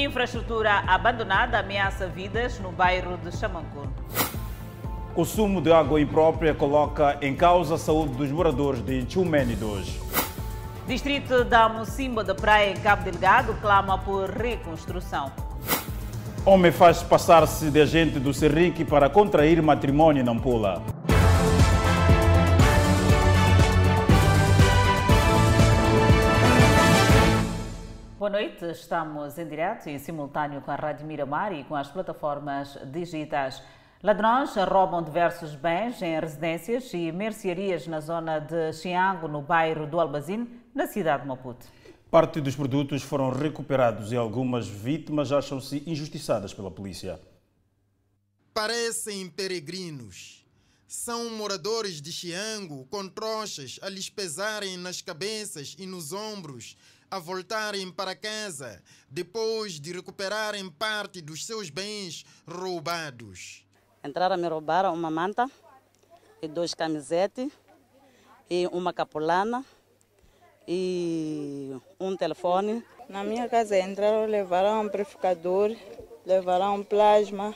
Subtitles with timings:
[0.00, 3.88] Infraestrutura abandonada ameaça vidas no bairro de Chamancur.
[5.12, 9.98] Consumo de água imprópria coloca em causa a saúde dos moradores de Chumenidos.
[10.86, 15.32] Distrito da Mocimba da Praia em Cabo Delgado clama por reconstrução.
[16.46, 20.80] Homem faz passar-se de agente do Serrique para contrair matrimônio em Nampula.
[28.28, 32.76] Boa noite, estamos em direto e simultâneo com a Rádio Miramar e com as plataformas
[32.92, 33.62] digitais.
[34.02, 39.98] Ladrões roubam diversos bens em residências e mercearias na zona de Chiango, no bairro do
[39.98, 41.64] Albazine, na cidade de Maputo.
[42.10, 47.18] Parte dos produtos foram recuperados e algumas vítimas acham-se injustiçadas pela polícia.
[48.52, 50.44] Parecem peregrinos.
[50.86, 56.76] São moradores de Chiango com trouxas a lhes pesarem nas cabeças e nos ombros
[57.10, 63.64] a voltarem para casa depois de recuperarem parte dos seus bens roubados.
[64.04, 65.50] Entraram a me roubar uma manta
[66.40, 67.50] e dois camisetes
[68.50, 69.64] e uma capulana
[70.66, 72.84] e um telefone.
[73.08, 75.74] Na minha casa entraram, levaram um amplificador,
[76.26, 77.54] levaram um plasma,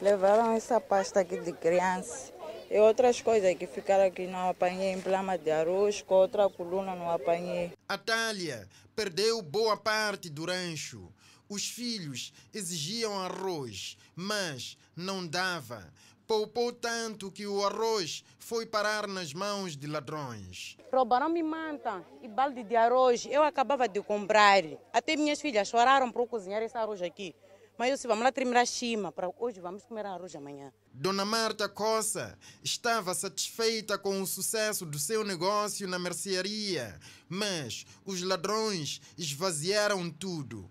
[0.00, 2.34] levaram essa pasta aqui de criança.
[2.70, 6.96] E outras coisas que ficaram aqui não apanhei em plama de arroz, com outra coluna
[6.96, 7.72] não apanhei.
[7.88, 8.66] A Thalia
[8.96, 11.12] perdeu boa parte do rancho.
[11.48, 15.92] Os filhos exigiam arroz, mas não dava.
[16.26, 20.76] Poupou tanto que o arroz foi parar nas mãos de ladrões.
[20.90, 23.28] Roubaram-me manta e balde de arroz.
[23.30, 24.64] Eu acabava de comprar.
[24.92, 27.32] Até minhas filhas choraram para cozinhar esse arroz aqui.
[27.78, 30.72] Mas eu disse, vamos lá terminar a chima, para hoje vamos comer arroz amanhã.
[30.98, 38.22] Dona Marta Coça estava satisfeita com o sucesso do seu negócio na mercearia, mas os
[38.22, 40.70] ladrões esvaziaram tudo.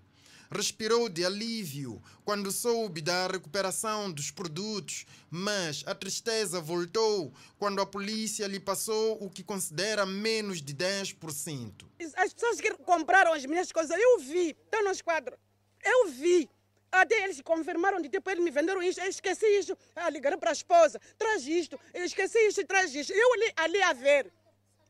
[0.49, 7.85] Respirou de alívio quando soube da recuperação dos produtos, mas a tristeza voltou quando a
[7.85, 11.85] polícia lhe passou o que considera menos de 10%.
[12.17, 15.37] As pessoas que compraram as minhas coisas, eu vi, estão nos quadros.
[15.83, 16.49] Eu vi.
[16.95, 19.77] Até eles confirmaram de tipo, eles me venderam isto, eu esqueci isto.
[19.95, 23.11] Ah, ligaram para a esposa, traz isto, eu esqueci isto e traz isto.
[23.11, 24.31] Eu ali, ali a ver.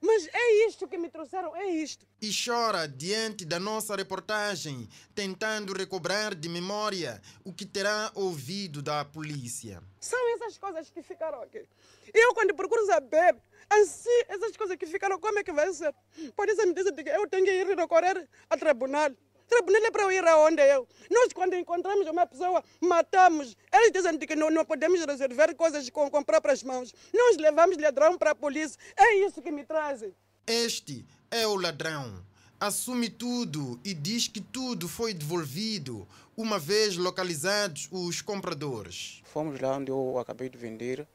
[0.02, 2.06] Mas é isto que me trouxeram, é isto.
[2.22, 9.04] E chora diante da nossa reportagem, tentando recobrar de memória o que terá ouvido da
[9.04, 9.82] polícia.
[10.00, 11.66] São essas coisas que ficaram aqui.
[12.14, 13.36] Eu, quando procuro saber,
[13.68, 15.94] assim, essas coisas que ficaram, como é que vai ser?
[16.36, 19.10] Pode ser me dizer que eu tenho que ir recorrer a tribunal.
[19.48, 20.88] Tribunal é para eu ir aonde eu.
[21.10, 23.56] Nós, quando encontramos uma pessoa, matamos.
[23.72, 26.94] Eles dizem que não, não podemos resolver coisas com, com próprias mãos.
[27.14, 28.80] Nós levamos ladrão para a polícia.
[28.98, 30.14] É isso que me trazem.
[30.48, 32.24] Este é o ladrão.
[32.60, 36.08] Assume tudo e diz que tudo foi devolvido
[36.38, 39.22] uma vez localizados os compradores.
[39.26, 41.08] Fomos lá onde eu acabei de vender,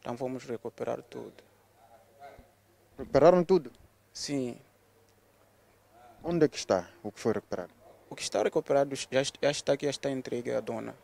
[0.00, 1.44] então fomos recuperar tudo.
[2.98, 3.70] Recuperaram tudo?
[4.12, 4.58] Sim.
[6.24, 7.72] Onde é que está o que foi recuperado?
[8.08, 10.94] O que está recuperado já, já está aqui, já está entregue à dona.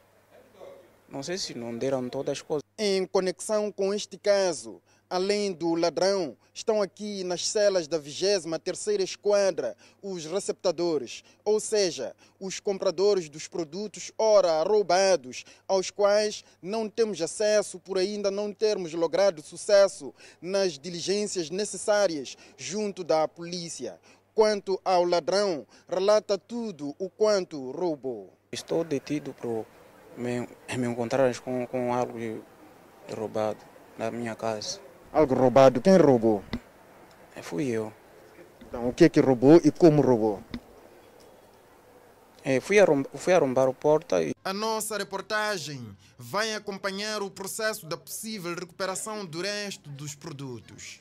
[1.08, 2.62] Não sei se não deram todas as coisas.
[2.78, 4.80] Em conexão com este caso,
[5.10, 12.60] além do ladrão, estão aqui nas celas da 23ª Esquadra os receptadores, ou seja, os
[12.60, 19.42] compradores dos produtos ora roubados, aos quais não temos acesso por ainda não termos logrado
[19.42, 23.98] sucesso nas diligências necessárias junto da polícia.
[24.38, 28.32] Quanto ao ladrão, relata tudo o quanto roubou.
[28.53, 29.66] Estou detido por
[30.16, 32.44] me, me encontrar com, com algo
[33.12, 33.59] roubado
[33.99, 34.78] na minha casa.
[35.12, 35.81] Algo roubado?
[35.81, 36.44] Quem roubou?
[37.43, 37.93] Fui eu.
[38.60, 40.41] Então, o que é que roubou e como roubou?
[42.44, 44.32] É, fui, arrombar, fui arrombar a porta e...
[44.44, 45.84] A nossa reportagem
[46.16, 51.00] vai acompanhar o processo da possível recuperação do resto dos produtos.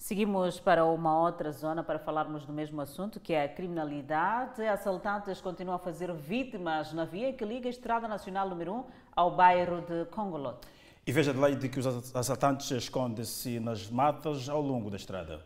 [0.00, 4.66] Seguimos para uma outra zona para falarmos do mesmo assunto, que é a criminalidade.
[4.66, 8.84] Assaltantes continuam a fazer vítimas na via que liga a Estrada Nacional número 1
[9.14, 10.66] ao bairro de Congolote.
[11.06, 15.44] E veja de lei de que os assaltantes escondem-se nas matas ao longo da estrada.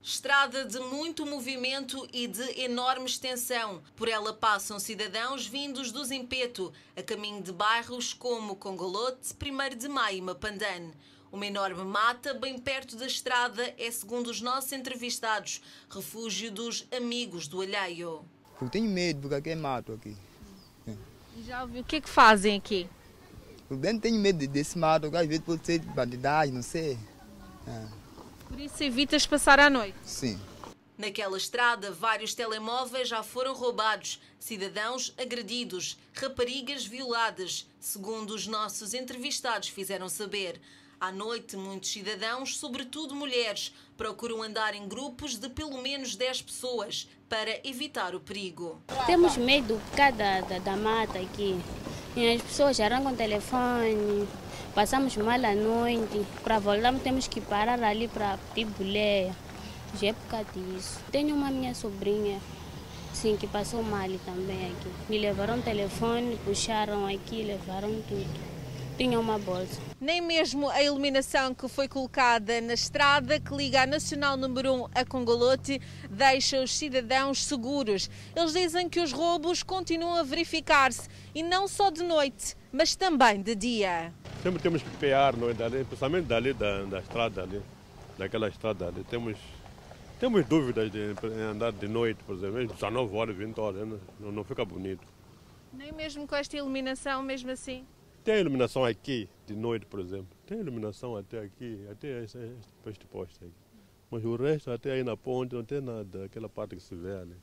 [0.00, 3.82] Estrada de muito movimento e de enorme extensão.
[3.94, 9.88] Por ela passam cidadãos vindos do Zimpeto, a caminho de bairros como Congolote, 1 de
[9.88, 10.94] Maio e Mapandane.
[11.32, 17.46] Uma enorme mata bem perto da estrada é, segundo os nossos entrevistados, refúgio dos amigos
[17.46, 18.24] do alheio.
[18.60, 20.16] Eu tenho medo porque aqui é mato aqui.
[21.36, 22.88] E já ouviu o que, é que fazem aqui?
[23.70, 26.98] Eu bem tenho medo desse mato, às vezes pode ser bandidagem, não sei.
[27.66, 27.86] É.
[28.48, 29.96] Por isso evitas passar a noite?
[30.04, 30.38] Sim.
[30.98, 39.68] Naquela estrada, vários telemóveis já foram roubados, cidadãos agredidos, raparigas violadas, segundo os nossos entrevistados
[39.68, 40.60] fizeram saber.
[41.00, 47.08] À noite, muitos cidadãos, sobretudo mulheres, procuram andar em grupos de pelo menos 10 pessoas
[47.26, 48.78] para evitar o perigo.
[49.06, 51.58] Temos medo por causa da, da, mata aqui.
[52.14, 54.28] E as pessoas arrancam o telefone,
[54.74, 56.22] passamos mal à noite.
[56.44, 59.34] Para voltarmos, temos que parar ali para pedir boleia.
[59.98, 61.00] Já é por causa disso.
[61.10, 62.38] Tenho uma minha sobrinha,
[63.14, 64.90] sim, que passou mal também aqui.
[65.08, 68.49] Me levaram o telefone, puxaram aqui, levaram tudo.
[69.00, 69.80] Tinha uma bolsa.
[69.98, 74.88] Nem mesmo a iluminação que foi colocada na estrada que liga a Nacional número 1
[74.94, 75.80] a Congolote
[76.10, 78.10] deixa os cidadãos seguros.
[78.36, 83.40] Eles dizem que os roubos continuam a verificar-se e não só de noite, mas também
[83.40, 84.12] de dia.
[84.42, 85.54] Sempre temos que pear, não é?
[85.54, 87.62] Dali, principalmente dali da, da estrada ali,
[88.18, 89.02] daquela estrada ali.
[89.04, 89.38] Temos,
[90.18, 91.16] temos dúvidas de
[91.50, 93.88] andar de noite, por exemplo, 19 horas, 20 horas,
[94.20, 95.06] não, não fica bonito.
[95.72, 97.86] Nem mesmo com esta iluminação, mesmo assim?
[98.30, 100.28] Tem iluminação aqui, de noite, por exemplo.
[100.46, 102.38] Tem iluminação até aqui, até este,
[102.86, 103.52] este posto aqui.
[104.08, 106.26] Mas o resto, até aí na ponte, não tem nada.
[106.26, 107.34] Aquela parte que se vê ali,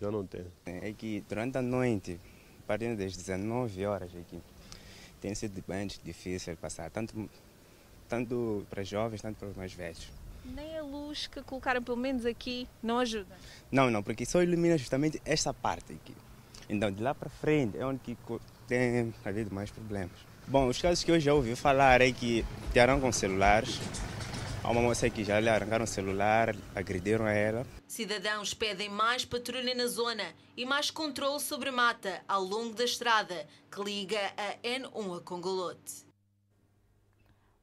[0.00, 0.46] já não tem.
[0.64, 2.18] É que durante a noite,
[2.66, 4.40] partindo das 19 horas aqui,
[5.20, 7.28] tem sido bem difícil passar, tanto,
[8.08, 10.08] tanto para jovens, tanto para os mais velhos.
[10.42, 13.36] Nem a luz que colocaram pelo menos aqui não ajuda?
[13.70, 16.14] Não, não, porque só ilumina justamente esta parte aqui.
[16.66, 18.16] Então, de lá para frente é onde que
[18.66, 20.29] tem havido mais problemas.
[20.50, 23.78] Bom, os casos que eu já ouvi falar é que te arrancam celulares.
[24.64, 27.64] Há uma moça que já lhe arrancaram o celular, agrediram a ela.
[27.86, 30.24] Cidadãos pedem mais patrulha na zona
[30.56, 36.04] e mais controle sobre mata ao longo da estrada que liga a N1 a Congolote.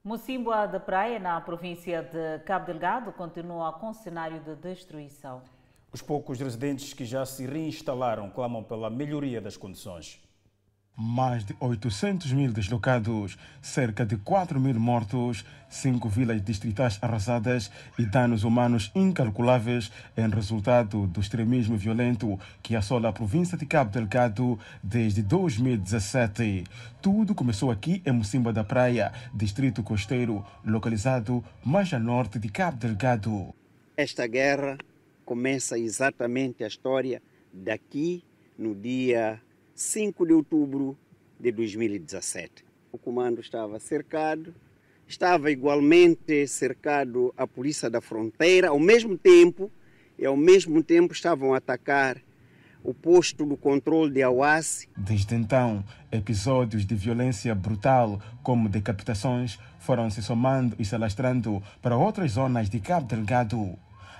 [0.01, 5.41] Mocimboa da Praia, na província de Cabo Delgado, continua com cenário de destruição.
[5.91, 10.25] Os poucos residentes que já se reinstalaram clamam pela melhoria das condições.
[10.99, 18.03] Mais de 800 mil deslocados, cerca de 4 mil mortos, cinco vilas distritais arrasadas e
[18.03, 24.57] danos humanos incalculáveis em resultado do extremismo violento que assola a província de Cabo Delgado
[24.81, 26.63] desde 2017.
[26.99, 32.77] Tudo começou aqui em Mocimba da Praia, distrito costeiro, localizado mais a norte de Cabo
[32.77, 33.53] Delgado.
[33.95, 34.79] Esta guerra
[35.23, 37.21] começa exatamente a história
[37.53, 38.23] daqui
[38.57, 39.39] no dia
[39.77, 40.97] 5 de outubro
[41.39, 42.65] de 2017.
[42.91, 44.51] O comando estava cercado,
[45.07, 49.71] estava igualmente cercado a Polícia da Fronteira, ao mesmo tempo,
[50.17, 52.17] e ao mesmo tempo estavam a atacar
[52.83, 54.89] o posto do controle de Awassi.
[54.97, 61.95] Desde então, episódios de violência brutal, como decapitações, foram se somando e se alastrando para
[61.95, 63.77] outras zonas de Cabo Delgado.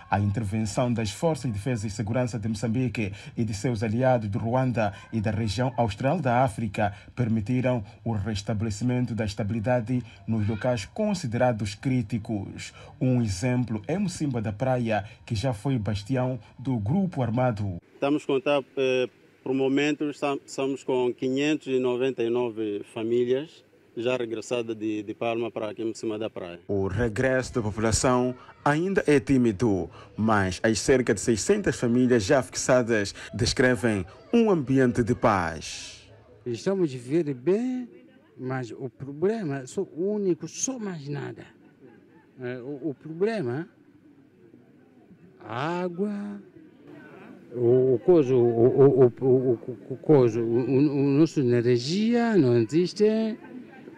[0.09, 4.39] A intervenção das Forças de Defesa e Segurança de Moçambique e de seus aliados do
[4.39, 11.75] Ruanda e da região austral da África permitiram o restabelecimento da estabilidade nos locais considerados
[11.75, 12.73] críticos.
[12.99, 17.77] Um exemplo é Mocimba da Praia, que já foi bastião do grupo armado.
[17.93, 19.09] Estamos contar, eh,
[19.43, 20.09] por momento,
[20.45, 23.66] estamos com 599 famílias
[23.97, 26.59] já regressada de, de Palma para aqui em cima da praia.
[26.67, 33.15] O regresso da população ainda é tímido, mas as cerca de 600 famílias já fixadas
[33.33, 36.07] descrevem um ambiente de paz.
[36.45, 37.89] Estamos vivendo bem,
[38.37, 41.45] mas o problema, só o único, só mais nada.
[42.63, 43.67] O, o problema,
[45.43, 46.39] a água,
[47.51, 53.37] o coisa, o, o, o, o, o, coisa, o, o, o nosso energia não existe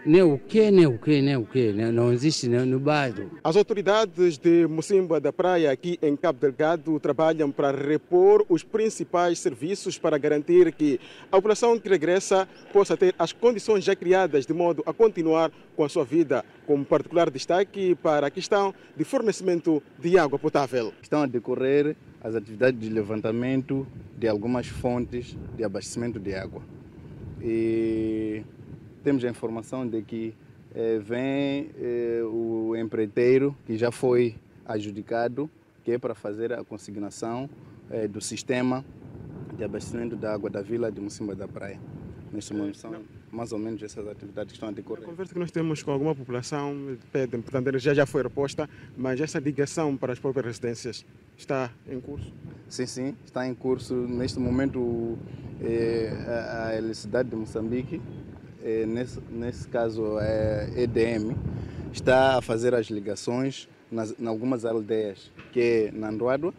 [0.10, 3.30] nem o que, nem o que, nem o que, não existe no bairro.
[3.44, 9.38] As autoridades de Mocimba da Praia, aqui em Cabo Delgado, trabalham para repor os principais
[9.38, 11.00] serviços para garantir que
[11.32, 15.84] a população que regressa possa ter as condições já criadas de modo a continuar com
[15.84, 20.92] a sua vida, com particular destaque para a questão de fornecimento de água potável.
[21.04, 23.86] Estão a decorrer as atividades de levantamento
[24.18, 26.64] de algumas fontes de abastecimento de água.
[27.40, 28.42] E
[29.10, 30.36] temos a informação de que
[30.76, 35.50] eh, vem eh, o empreiteiro que já foi adjudicado,
[35.84, 37.50] que é para fazer a consignação
[37.90, 38.86] eh, do sistema
[39.58, 41.80] de abastecimento da água da vila de Mocimba da Praia.
[42.32, 42.94] Neste momento são
[43.32, 45.06] mais ou menos essas atividades que estão a decorrer.
[45.06, 49.20] A conversa que nós temos com alguma população pedem, portanto, energia já foi reposta, mas
[49.20, 51.04] essa ligação para as próprias residências
[51.36, 52.32] está em curso?
[52.68, 53.96] Sim, sim, está em curso.
[53.96, 55.18] Neste momento,
[56.64, 58.00] a eletricidade de Moçambique
[58.86, 61.36] nesse, nesse caso é EDM,
[61.92, 66.54] está a fazer as ligações nas, em algumas aldeias, que é Nanduado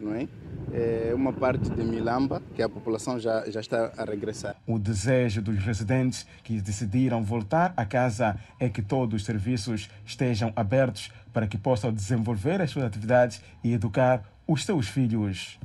[0.00, 0.26] não é?
[0.72, 4.56] É uma parte de Milamba que a população já, já está a regressar.
[4.66, 10.52] O desejo dos residentes que decidiram voltar a casa é que todos os serviços estejam
[10.54, 15.58] abertos para que possam desenvolver as suas atividades e educar os seus filhos.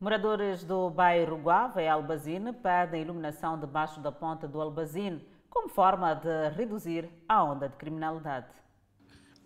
[0.00, 6.14] Moradores do bairro Guava e Albazine pedem iluminação debaixo da ponte do Albazine como forma
[6.14, 8.48] de reduzir a onda de criminalidade.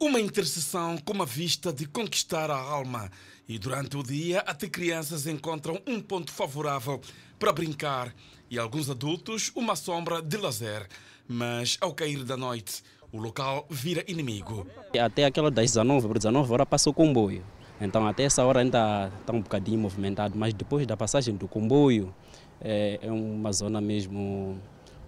[0.01, 3.11] Uma intercessão com uma vista de conquistar a alma.
[3.49, 7.01] E durante o dia, até crianças encontram um ponto favorável
[7.39, 8.15] para brincar
[8.51, 10.89] e alguns adultos uma sombra de lazer.
[11.27, 14.67] Mas ao cair da noite, o local vira inimigo.
[14.99, 17.45] Até aquela das 19 para 19 horas passou o comboio.
[17.81, 22.15] Então até essa hora ainda está um bocadinho movimentado, mas depois da passagem do comboio
[22.61, 24.59] é, é uma zona mesmo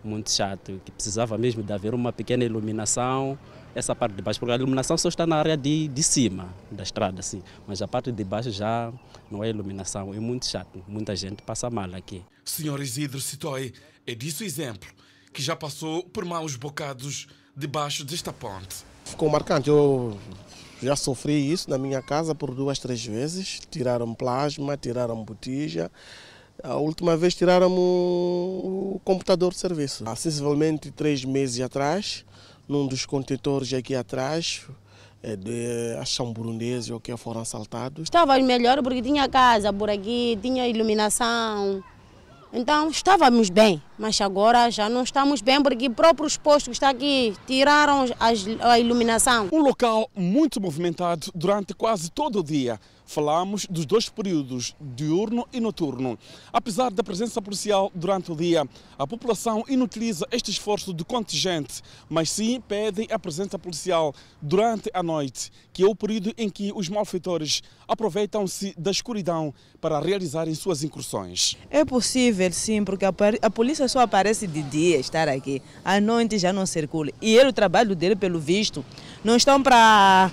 [0.02, 3.38] muito chata, que precisava mesmo de haver uma pequena iluminação
[3.74, 6.82] essa parte de baixo, porque a iluminação só está na área de, de cima da
[6.82, 7.42] estrada, sim.
[7.66, 8.92] Mas a parte de baixo já
[9.30, 10.82] não é iluminação, é muito chato.
[10.88, 12.22] Muita gente passa mal aqui.
[12.44, 13.72] Senhor Isidro Citoi,
[14.06, 14.88] é disso exemplo,
[15.32, 18.84] que já passou por maus bocados debaixo desta ponte.
[19.04, 19.68] Ficou marcante.
[19.68, 20.18] Eu
[20.82, 23.60] já sofri isso na minha casa por duas, três vezes.
[23.70, 25.90] Tiraram plasma, tiraram botija.
[26.62, 30.04] A última vez tiraram o computador de serviço.
[30.06, 32.24] Há sensivelmente três meses atrás,
[32.68, 34.66] num dos contentores aqui atrás,
[35.22, 38.04] é de ação burundesa ou que foram assaltados.
[38.04, 41.82] Estava melhor porque tinha casa por aqui, tinha iluminação.
[42.52, 47.32] Então estávamos bem, mas agora já não estamos bem porque próprios postos que estão aqui
[47.46, 48.06] tiraram
[48.60, 49.48] a iluminação.
[49.52, 52.80] Um local muito movimentado durante quase todo o dia
[53.10, 56.16] falamos dos dois períodos, diurno e noturno.
[56.52, 58.64] Apesar da presença policial durante o dia,
[58.96, 65.02] a população inutiliza este esforço de contingente, mas sim pede a presença policial durante a
[65.02, 70.84] noite, que é o período em que os malfeitores aproveitam-se da escuridão para realizarem suas
[70.84, 71.56] incursões.
[71.68, 76.52] É possível, sim, porque a polícia só aparece de dia estar aqui, à noite já
[76.52, 77.10] não circula.
[77.20, 78.84] E ele, o trabalho dele, pelo visto,
[79.24, 80.30] não estão para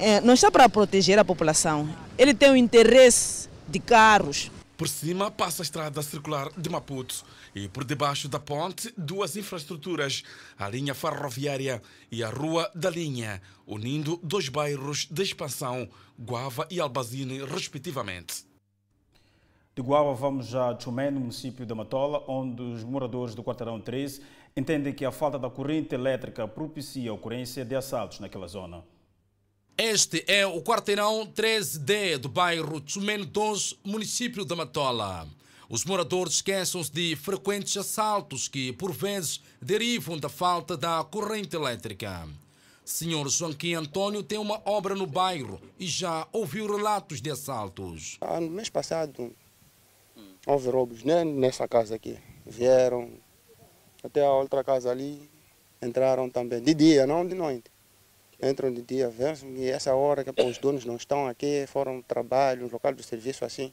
[0.00, 1.88] é, não está para proteger a população.
[2.16, 4.50] Ele tem o interesse de carros.
[4.76, 7.22] Por cima passa a estrada circular de Maputo
[7.54, 10.22] e por debaixo da ponte duas infraestruturas,
[10.58, 15.86] a linha ferroviária e a Rua da Linha, unindo dois bairros de expansão,
[16.18, 18.46] Guava e Albazine, respectivamente.
[19.76, 24.22] De Guava vamos a Chumé, no município de Matola, onde os moradores do quarteirão 13
[24.56, 28.82] entendem que a falta da corrente elétrica propicia a ocorrência de assaltos naquela zona.
[29.82, 35.26] Este é o quarteirão 13D do bairro Tsumeno 2, município de Matola.
[35.70, 42.28] Os moradores esquecem-se de frequentes assaltos que, por vezes, derivam da falta da corrente elétrica.
[42.84, 48.18] Senhor Joaquim Antônio tem uma obra no bairro e já ouviu relatos de assaltos.
[48.20, 49.34] Ah, no mês passado
[50.46, 52.18] houve roubos né, nessa casa aqui.
[52.44, 53.12] Vieram
[54.04, 55.30] até a outra casa ali,
[55.80, 57.70] entraram também de dia, não de noite
[58.42, 62.62] entram de dia, verso, e essa hora que os donos não estão aqui, foram trabalho,
[62.62, 63.72] no local do serviço assim,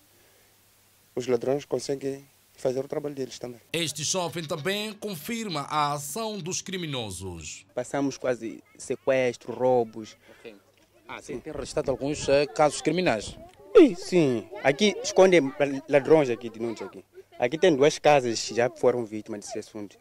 [1.15, 3.61] os ladrões conseguem fazer o trabalho deles também.
[3.71, 7.65] Este jovem também confirma a ação dos criminosos.
[7.73, 10.17] Passamos quase sequestro, roubos.
[10.39, 10.55] Okay.
[11.07, 11.39] Ah, sim.
[11.39, 13.37] Tem registrado alguns uh, casos criminais?
[13.95, 15.53] Sim, aqui escondem
[15.87, 17.05] ladrões aqui de noite aqui.
[17.37, 19.97] Aqui tem duas casas que já foram vítimas desse assunto.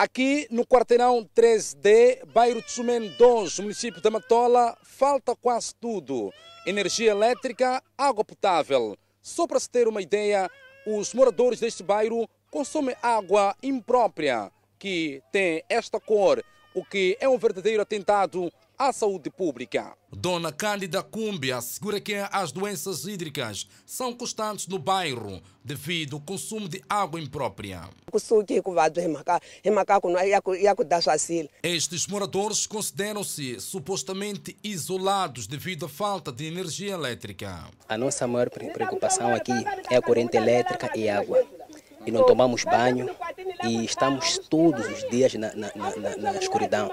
[0.00, 6.32] Aqui no quarteirão 3D, bairro Tsumen 2, município de Matola, falta quase tudo.
[6.64, 8.96] Energia elétrica, água potável.
[9.20, 10.50] Só para se ter uma ideia,
[10.86, 16.42] os moradores deste bairro consomem água imprópria, que tem esta cor,
[16.74, 19.92] o que é um verdadeiro atentado à saúde pública.
[20.10, 26.66] Dona Cândida Cumbia assegura que as doenças hídricas são constantes no bairro devido ao consumo
[26.66, 27.82] de água imprópria.
[31.62, 37.68] Estes moradores consideram-se supostamente isolados devido à falta de energia elétrica.
[37.86, 39.52] A nossa maior preocupação aqui
[39.90, 41.46] é a corrente elétrica e água
[42.06, 43.10] e não tomamos banho
[43.64, 46.90] e estamos todos os dias na, na, na, na escuridão.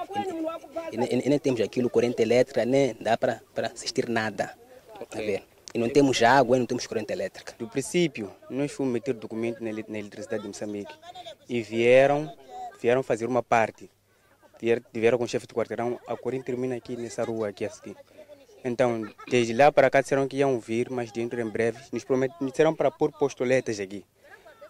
[0.92, 3.42] E, e, e, nem temos aquilo, corrente elétrica, nem dá para
[3.74, 4.54] assistir nada.
[5.02, 5.26] Okay.
[5.26, 5.44] ver?
[5.74, 7.54] E não temos água e não temos corrente elétrica.
[7.58, 10.94] Do princípio, nós fomos meter documento na, na eletricidade de Moçambique
[11.48, 12.32] e vieram,
[12.82, 13.90] vieram fazer uma parte.
[14.92, 17.96] Vieram com o chefe do quarteirão, a corrente termina aqui nessa rua aqui assim.
[18.64, 22.48] Então, desde lá para cá disseram que iam vir, mas dentro em breve nos prometeram
[22.48, 24.04] disseram para pôr postoletas aqui.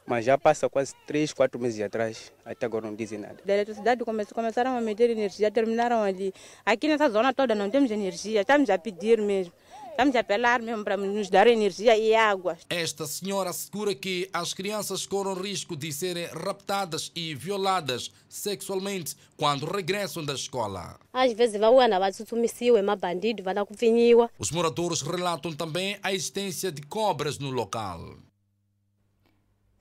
[0.08, 3.36] Mas já passa quase 3, 4 meses atrás, até agora não dizem nada.
[3.46, 4.02] Da eletricidade
[4.34, 6.34] começaram a meter energia, terminaram ali.
[6.66, 9.52] Aqui nessa zona toda não temos energia, estamos a pedir mesmo.
[9.92, 12.56] Estamos a apelar mesmo para nos dar energia e água.
[12.70, 19.66] Esta senhora assegura que as crianças correm risco de serem raptadas e violadas sexualmente quando
[19.66, 21.00] regressam da escola.
[21.12, 27.40] às vezes vauana vatsutsumisiwe mabandido vana kupfinyiwa Os moradores relatam também a existência de cobras
[27.40, 28.00] no local.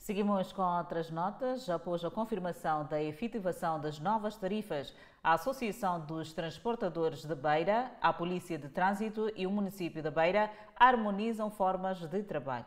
[0.07, 1.69] Seguimos com outras notas.
[1.69, 8.13] Após a confirmação da efetivação das novas tarifas, a Associação dos Transportadores de Beira, a
[8.13, 10.49] Polícia de Trânsito e o município de Beira
[10.79, 12.67] harmonizam formas de trabalho.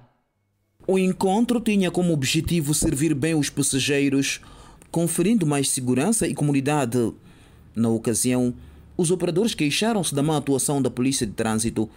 [0.86, 4.42] O encontro tinha como objetivo servir bem os passageiros,
[4.92, 7.14] conferindo mais segurança e comodidade.
[7.74, 8.54] Na ocasião,
[8.98, 11.90] os operadores queixaram-se da má atuação da Polícia de Trânsito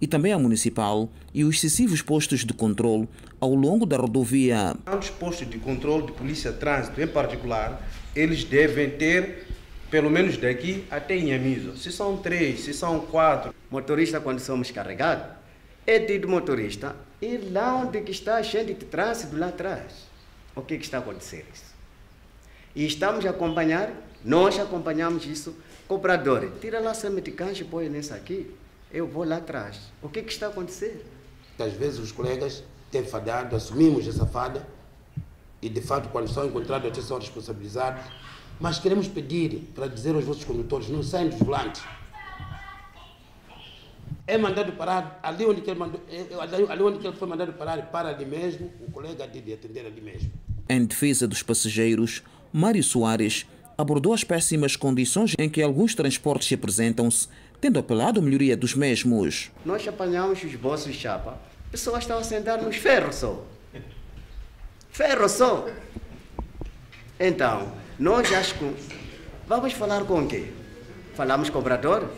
[0.00, 3.08] e também a Municipal e os excessivos postos de controle
[3.40, 4.74] ao longo da rodovia.
[4.98, 7.82] Os postos de controle de polícia de trânsito, em particular,
[8.14, 9.46] eles devem ter,
[9.90, 11.76] pelo menos daqui até Inhamiso.
[11.76, 13.54] Se são três, se são quatro.
[13.70, 15.24] Motorista, quando somos carregados,
[15.86, 20.06] é tido motorista e lá onde que está cheio de trânsito lá atrás.
[20.54, 21.74] O que, que está a acontecer isso?
[22.74, 23.92] E estamos a acompanhar,
[24.24, 28.50] nós acompanhamos isso, cobrador, tira lá essa meticante e põe nessa aqui,
[28.92, 29.78] eu vou lá atrás.
[30.02, 31.04] O que, que está a acontecer?
[31.58, 34.66] Às vezes os colegas têm falhado, assumimos essa falha
[35.60, 38.02] e de fato quando são encontrados até são responsabilizados.
[38.60, 41.82] Mas queremos pedir para dizer aos vossos condutores, não saiam dos volantes.
[44.26, 46.26] É mandado parar, ali onde, que ele mandou, é-
[46.70, 49.86] ali onde que ele foi mandado parar, para ali mesmo, o colega tem de atender
[49.86, 50.30] ali mesmo.
[50.68, 56.54] Em defesa dos passageiros, Mário Soares abordou as péssimas condições em que alguns transportes se
[56.54, 57.28] apresentam-se,
[57.60, 59.50] tendo apelado à melhoria dos mesmos.
[59.64, 61.38] Nós apanhamos os bolsos de chapa,
[61.70, 63.44] pessoas estão a sentar nos ferros só.
[64.90, 65.68] Ferro só.
[67.20, 68.74] Então, nós acho que
[69.46, 70.52] vamos falar com quem?
[71.14, 72.08] Falamos cobrador?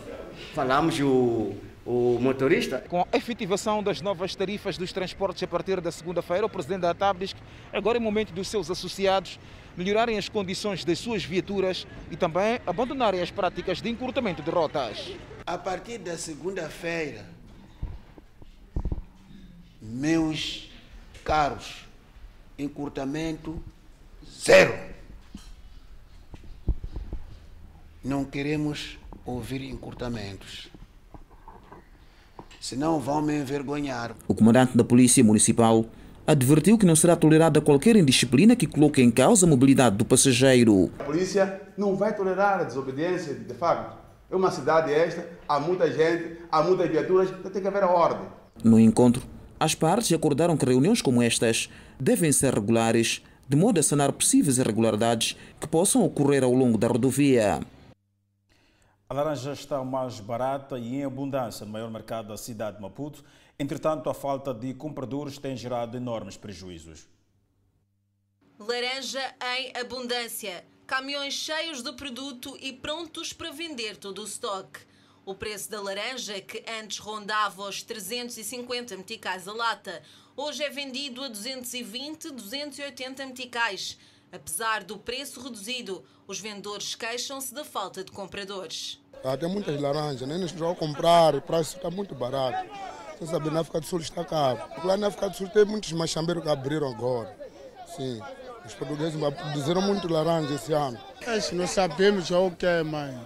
[0.53, 1.55] Falamos o,
[1.85, 2.83] o motorista?
[2.87, 6.93] Com a efetivação das novas tarifas dos transportes a partir da segunda-feira, o presidente da
[6.93, 7.35] que
[7.73, 9.39] agora é momento dos seus associados
[9.75, 15.11] melhorarem as condições das suas viaturas e também abandonarem as práticas de encurtamento de rotas.
[15.51, 17.25] A partir da segunda-feira,
[19.81, 20.71] meus
[21.25, 21.85] caros,
[22.57, 23.61] encurtamento
[24.25, 24.73] zero.
[28.01, 30.69] Não queremos ouvir encurtamentos.
[32.61, 34.15] Senão vão me envergonhar.
[34.29, 35.85] O comandante da Polícia Municipal
[36.25, 40.89] advertiu que não será tolerada qualquer indisciplina que coloque em causa a mobilidade do passageiro.
[40.97, 44.00] A polícia não vai tolerar a desobediência, de facto.
[44.31, 47.91] É uma cidade esta, há muita gente, há muitas viaturas, então tem que haver a
[47.91, 48.29] ordem.
[48.63, 49.21] No encontro,
[49.59, 54.57] as partes acordaram que reuniões como estas devem ser regulares, de modo a sanar possíveis
[54.57, 57.59] irregularidades que possam ocorrer ao longo da rodovia.
[59.09, 63.25] A laranja está mais barata e em abundância no maior mercado da cidade de Maputo.
[63.59, 67.05] Entretanto, a falta de compradores tem gerado enormes prejuízos.
[68.57, 70.63] Laranja em abundância.
[70.91, 74.81] Caminhões cheios de produto e prontos para vender todo o estoque.
[75.25, 80.03] O preço da laranja, que antes rondava os 350 meticais a lata,
[80.35, 83.97] hoje é vendido a 220, 280 meticais.
[84.33, 88.99] Apesar do preço reduzido, os vendedores queixam-se da falta de compradores.
[89.23, 92.69] Ah, tem muitas laranjas, nem nos vão comprar, o preço está muito barato.
[93.17, 94.59] Você sabe, na África do Sul está caro.
[94.83, 97.33] Lá na África do Sul tem muitos machambeiros que abriram agora.
[97.95, 98.21] Sim,
[98.65, 100.97] os portugueses produziram muito laranja esse ano.
[101.25, 103.17] Mas não sabemos já o que é, mãe.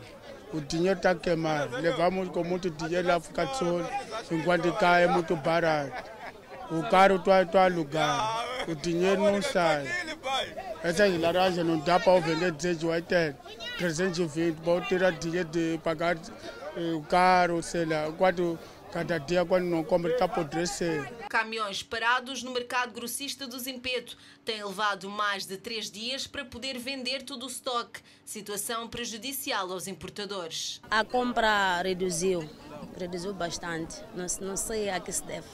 [0.53, 1.75] O dinheiro está queimado.
[1.77, 6.15] Levamos com muito dinheiro na África do enquanto cá é muito barato.
[6.71, 9.85] O carro está tá alugar, o dinheiro não sai.
[10.83, 13.37] Essas laranjas não dá para vender 280,
[13.77, 16.17] 320, para tirar dinheiro de pagar
[16.75, 18.11] eh, o carro, sei lá.
[18.17, 18.57] Quando,
[18.95, 21.11] cada dia, quando não compra, está apodrecer.
[21.27, 26.79] Caminhões parados no mercado grossista do Zimpeto têm levado mais de três dias para poder
[26.79, 30.79] vender todo o estoque, situação prejudicial aos importadores.
[30.89, 32.49] A compra reduziu,
[32.97, 34.01] reduziu bastante.
[34.15, 35.47] Não, não sei a que se deve.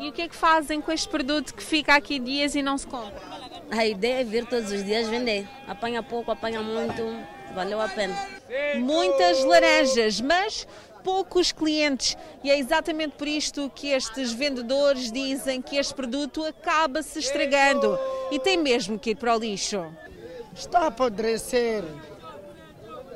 [0.00, 2.76] E o que é que fazem com este produto que fica aqui dias e não
[2.76, 3.22] se compra?
[3.70, 5.48] A ideia é vir todos os dias vender.
[5.68, 7.04] Apanha pouco, apanha muito,
[7.54, 8.16] valeu a pena.
[8.76, 10.66] Muitas laranjas, mas
[11.08, 12.18] poucos clientes.
[12.44, 17.98] E é exatamente por isto que estes vendedores dizem que este produto acaba se estragando
[18.30, 19.86] e tem mesmo que ir para o lixo.
[20.54, 21.82] Está a apodrecer.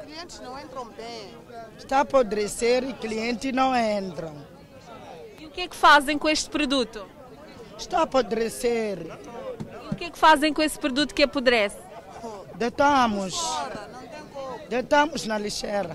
[0.07, 1.35] Clientes não entram bem.
[1.76, 4.35] Está a apodrecer e clientes não entram.
[5.38, 7.07] E o que é que fazem com este produto?
[7.76, 9.00] Está a apodrecer.
[9.90, 11.76] E o que é que fazem com esse produto que apodrece?
[12.55, 13.38] Deitamos.
[14.70, 15.94] Deitamos na lixeira.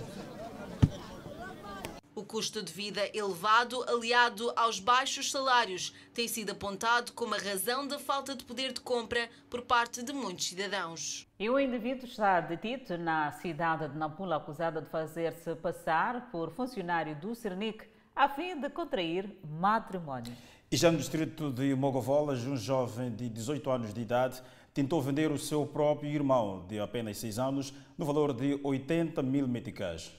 [2.27, 7.87] O custo de vida elevado, aliado aos baixos salários, tem sido apontado como a razão
[7.87, 11.25] da falta de poder de compra por parte de muitos cidadãos.
[11.39, 17.15] E o indivíduo está detido na cidade de Nampula, acusado de fazer-se passar por funcionário
[17.15, 20.35] do Cernic a fim de contrair matrimónio.
[20.69, 25.31] E já no distrito de Mogovolas, um jovem de 18 anos de idade tentou vender
[25.31, 30.13] o seu próprio irmão, de apenas 6 anos, no valor de 80 mil meticais.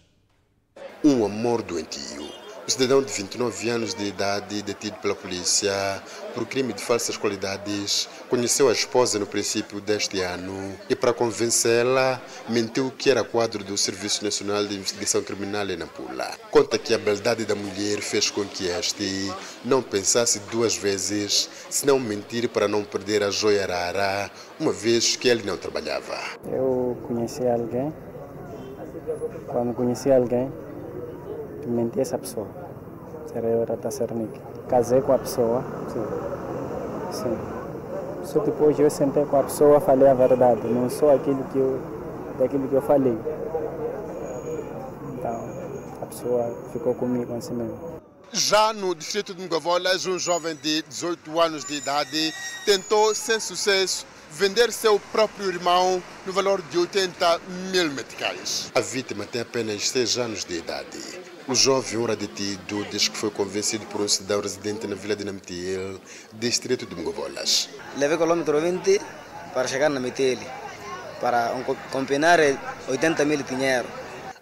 [1.05, 2.39] Um amor doentio.
[2.69, 5.73] O cidadão de 29 anos de idade, detido pela polícia
[6.35, 12.21] por crime de falsas qualidades, conheceu a esposa no princípio deste ano e, para convencê-la,
[12.47, 16.31] mentiu que era quadro do Serviço Nacional de Investigação Criminal em Nampula.
[16.51, 19.33] Conta que a beldade da mulher fez com que este
[19.65, 25.17] não pensasse duas vezes se não mentir para não perder a joia rara, uma vez
[25.17, 26.19] que ele não trabalhava.
[26.45, 27.91] Eu conheci alguém.
[29.47, 30.53] Quando conheci alguém,
[31.67, 32.47] menti essa pessoa.
[33.27, 34.41] Será eu Cernic.
[34.69, 35.63] Casei com a pessoa.
[35.93, 37.23] Sim.
[37.23, 37.39] Sim.
[38.25, 40.67] Só depois eu sentei com a pessoa falei a verdade.
[40.67, 41.81] Não sou aquilo que eu,
[42.39, 43.19] daquilo que eu falei.
[45.15, 45.49] Então,
[46.03, 47.99] a pessoa ficou comigo assim mesmo.
[48.33, 52.35] Já no distrito de Mugavolas, um jovem de 18 anos de idade
[52.67, 57.41] tentou, sem sucesso, vender seu próprio irmão no valor de 80
[57.73, 58.71] mil meticais.
[58.75, 61.28] A vítima tem apenas 6 anos de idade.
[61.49, 65.25] O jovem, ora detido, diz que foi convencido por um cidadão residente na vila de
[65.25, 65.99] Namtiel,
[66.35, 67.71] distrito de Mugavolas.
[67.97, 69.01] Levei quilômetro 20
[69.55, 70.47] para chegar na Metele,
[71.23, 72.39] para um, combinar
[72.87, 73.89] 80 mil dinheiro.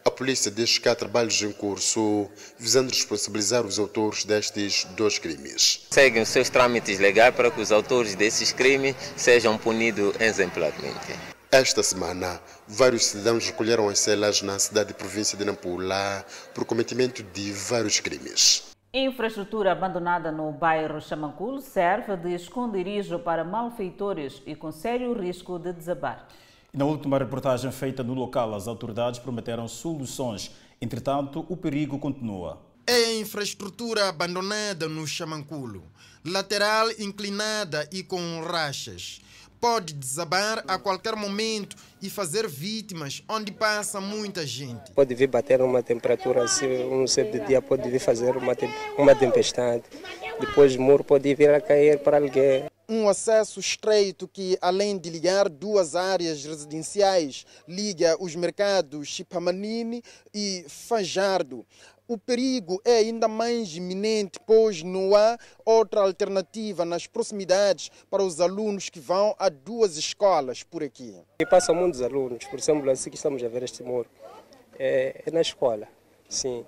[0.04, 5.86] A polícia diz que há trabalhos em curso visando responsabilizar os autores destes dois crimes.
[5.92, 11.35] Seguem os seus trâmites legais para que os autores desses crimes sejam punidos exemplarmente.
[11.58, 12.38] Esta semana,
[12.68, 16.22] vários cidadãos recolheram as celas na cidade e província de Nampula
[16.54, 18.72] por cometimento de vários crimes.
[18.92, 25.72] Infraestrutura abandonada no bairro Chamanculo serve de esconderijo para malfeitores e com sério risco de
[25.72, 26.28] desabar.
[26.74, 30.50] Na última reportagem feita no local, as autoridades prometeram soluções.
[30.78, 32.60] Entretanto, o perigo continua.
[32.86, 35.84] É a infraestrutura abandonada no Chamanculo,
[36.22, 39.22] lateral inclinada e com rachas.
[39.60, 44.92] Pode desabar a qualquer momento e fazer vítimas onde passa muita gente.
[44.92, 48.54] Pode vir bater uma temperatura assim, um certo dia pode vir fazer uma,
[48.98, 49.84] uma tempestade.
[50.38, 52.64] Depois o muro pode vir a cair para alguém.
[52.88, 60.64] Um acesso estreito que, além de ligar duas áreas residenciais, liga os mercados Chipamanini e
[60.68, 61.66] Fajardo.
[62.08, 68.40] O perigo é ainda mais iminente, pois não há outra alternativa nas proximidades para os
[68.40, 71.20] alunos que vão a duas escolas por aqui.
[71.40, 74.08] E passam muitos alunos, por exemplo, assim que estamos a ver este muro,
[74.78, 75.88] é, é na escola,
[76.28, 76.64] sim.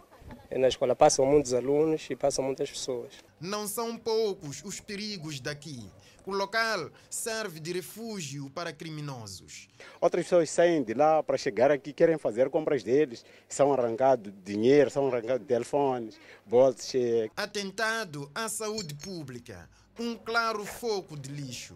[0.50, 3.12] É na escola passam muitos alunos e passam muitas pessoas.
[3.40, 5.88] Não são poucos os perigos daqui.
[6.28, 9.66] O local serve de refúgio para criminosos.
[9.98, 14.90] Outras pessoas saem de lá para chegar aqui, querem fazer compras deles, são arrancados dinheiro,
[14.90, 17.30] são arrancados telefones, bolsas.
[17.34, 19.70] Atentado à saúde pública.
[19.98, 21.74] Um claro foco de lixo.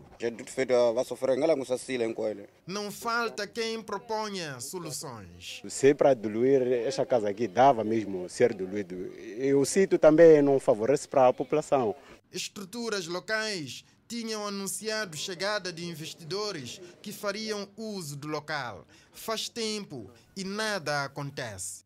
[2.66, 5.62] Não falta quem proponha soluções.
[5.66, 8.94] Se para diluir esta casa aqui dava mesmo ser diluído.
[9.16, 11.96] E o sítio também não favorece para a população.
[12.30, 18.86] Estruturas locais tinham anunciado chegada de investidores que fariam uso do local.
[19.10, 21.82] Faz tempo e nada acontece.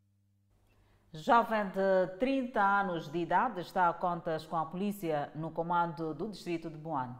[1.14, 6.28] Jovem de 30 anos de idade está a contas com a polícia no comando do
[6.28, 7.14] distrito de Boane.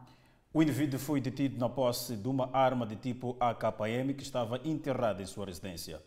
[0.53, 5.23] O indivíduo foi detido na posse de uma arma de tipo AKM que estava enterrada
[5.23, 6.01] em sua residência.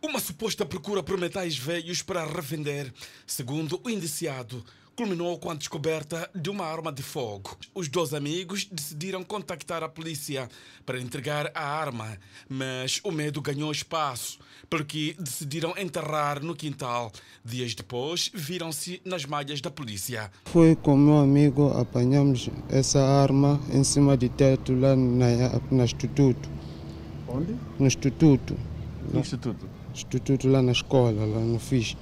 [0.00, 2.92] Uma suposta procura por metais velhos para revender,
[3.26, 4.64] segundo o indiciado,
[4.96, 7.56] culminou com a descoberta de uma arma de fogo.
[7.74, 10.48] Os dois amigos decidiram contactar a polícia
[10.84, 17.10] para entregar a arma, mas o medo ganhou espaço, porque decidiram enterrar no quintal.
[17.44, 20.30] Dias depois, viram-se nas malhas da polícia.
[20.46, 26.48] Foi com meu amigo, apanhamos essa arma em cima de teto lá na, na Instituto.
[27.28, 27.56] Onde?
[27.78, 28.56] No Instituto.
[29.12, 29.68] No Instituto?
[29.94, 31.96] Instituto lá na escola, lá no FIS.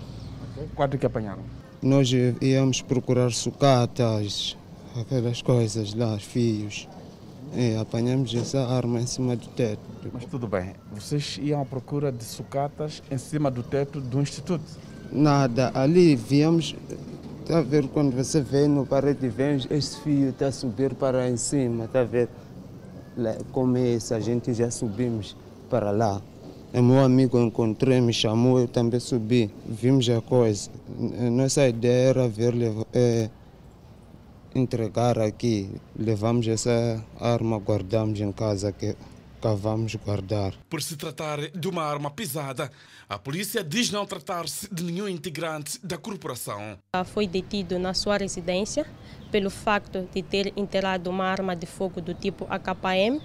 [0.52, 0.68] Okay.
[0.74, 1.59] Quanto que apanharam?
[1.82, 2.10] Nós
[2.42, 4.54] íamos procurar sucatas,
[5.00, 6.86] aquelas coisas lá, fios.
[7.54, 9.80] E apanhamos essa arma em cima do teto.
[10.12, 14.62] Mas tudo bem, vocês iam à procura de sucatas em cima do teto do instituto?
[15.10, 16.76] Nada, ali viemos,
[17.40, 21.28] está a ver quando você vê no parede, vem esse fio está a subir para
[21.28, 22.28] em cima, está a ver?
[23.52, 25.34] Como esse, a gente já subimos
[25.68, 26.20] para lá.
[26.72, 29.50] O meu amigo encontrei, me chamou, eu também subi.
[29.66, 30.70] Vimos a coisa.
[31.32, 32.54] Nossa ideia era ver,
[32.92, 33.28] é,
[34.54, 35.68] entregar aqui.
[35.98, 38.94] Levamos essa arma, guardamos em casa que
[39.42, 40.54] cá vamos guardar.
[40.68, 42.70] Por se tratar de uma arma pesada,
[43.08, 46.78] a polícia diz não tratar-se de nenhum integrante da corporação.
[47.06, 48.86] Foi detido na sua residência
[49.32, 53.20] pelo facto de ter enterrado uma arma de fogo do tipo AKM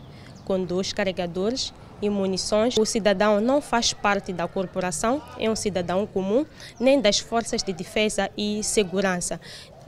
[0.45, 2.77] com dois carregadores e munições.
[2.77, 6.45] O cidadão não faz parte da corporação, é um cidadão comum,
[6.79, 9.39] nem das forças de defesa e segurança.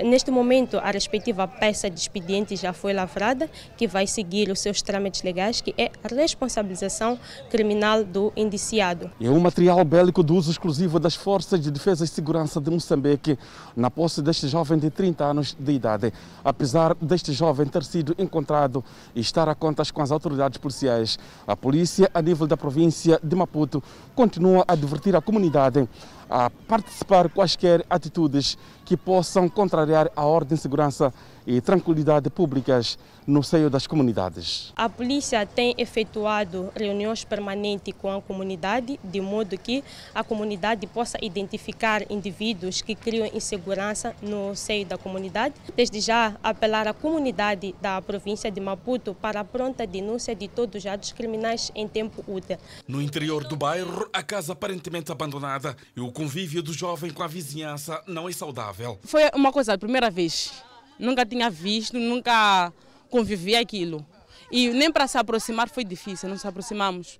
[0.04, 4.80] Neste momento, a respectiva peça de expediente já foi lavrada, que vai seguir os seus
[4.80, 7.18] trâmites legais, que é a responsabilização
[7.50, 9.10] criminal do indiciado.
[9.20, 13.40] É um material bélico do uso exclusivo das Forças de Defesa e Segurança de Moçambique,
[13.76, 16.14] na posse deste jovem de 30 anos de idade.
[16.44, 21.56] Apesar deste jovem ter sido encontrado e estar a contas com as autoridades policiais, a
[21.56, 23.82] polícia, a nível da província de Maputo,
[24.14, 25.90] continua a advertir a comunidade
[26.30, 31.13] a participar quaisquer atitudes que possam contrariar a ordem, segurança
[31.48, 34.74] e tranquilidade públicas no seio das comunidades.
[34.76, 39.84] A polícia tem efetuado reuniões permanentes com a comunidade, de modo que
[40.14, 45.56] a comunidade possa identificar indivíduos que criam insegurança no seio da comunidade.
[45.76, 50.84] Desde já, apelar à comunidade da província de Maputo para a pronta denúncia de todos
[50.84, 52.58] os atos criminais em tempo útil.
[52.88, 57.28] No interior do bairro, a casa aparentemente abandonada e o convívio do jovem com a
[57.28, 59.00] vizinhança não é saudável.
[59.04, 60.66] Foi uma coisa, a primeira vez.
[61.00, 62.74] Nunca tinha visto, nunca
[63.10, 64.06] convivi aquilo.
[64.52, 67.20] E nem para se aproximar foi difícil, não se aproximamos.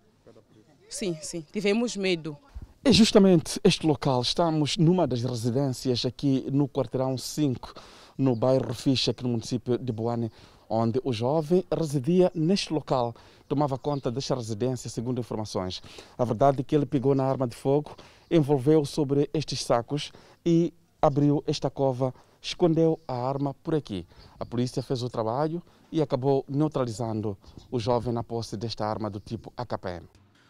[0.90, 2.38] Sim, sim, tivemos medo.
[2.84, 4.22] É justamente este local.
[4.22, 7.74] Estamos numa das residências aqui no quarteirão 5,
[8.18, 10.32] no bairro Ficha, aqui no município de Boane,
[10.70, 13.14] onde o jovem residia neste local.
[13.48, 15.82] Tomava conta desta residência, segundo informações.
[16.18, 17.96] A verdade é que ele pegou na arma de fogo,
[18.32, 20.12] envolveu sobre estes sacos
[20.46, 24.06] e abriu esta cova escondeu a arma por aqui.
[24.40, 27.38] A polícia fez o trabalho e acabou neutralizando
[27.72, 30.08] o jovem na posse desta arma do tipo AKPM.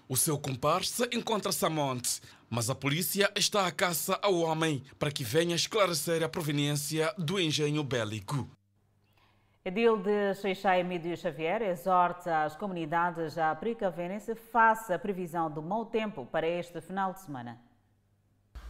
[0.10, 5.12] O seu comparsa encontra-se a monte, mas a polícia está à caça ao homem para
[5.12, 8.48] que venha esclarecer a proveniência do engenho bélico.
[9.66, 15.86] Edil de Seixai Emílio Xavier exorta as comunidades a precaverem-se face à previsão do mau
[15.86, 17.67] tempo para este final de semana.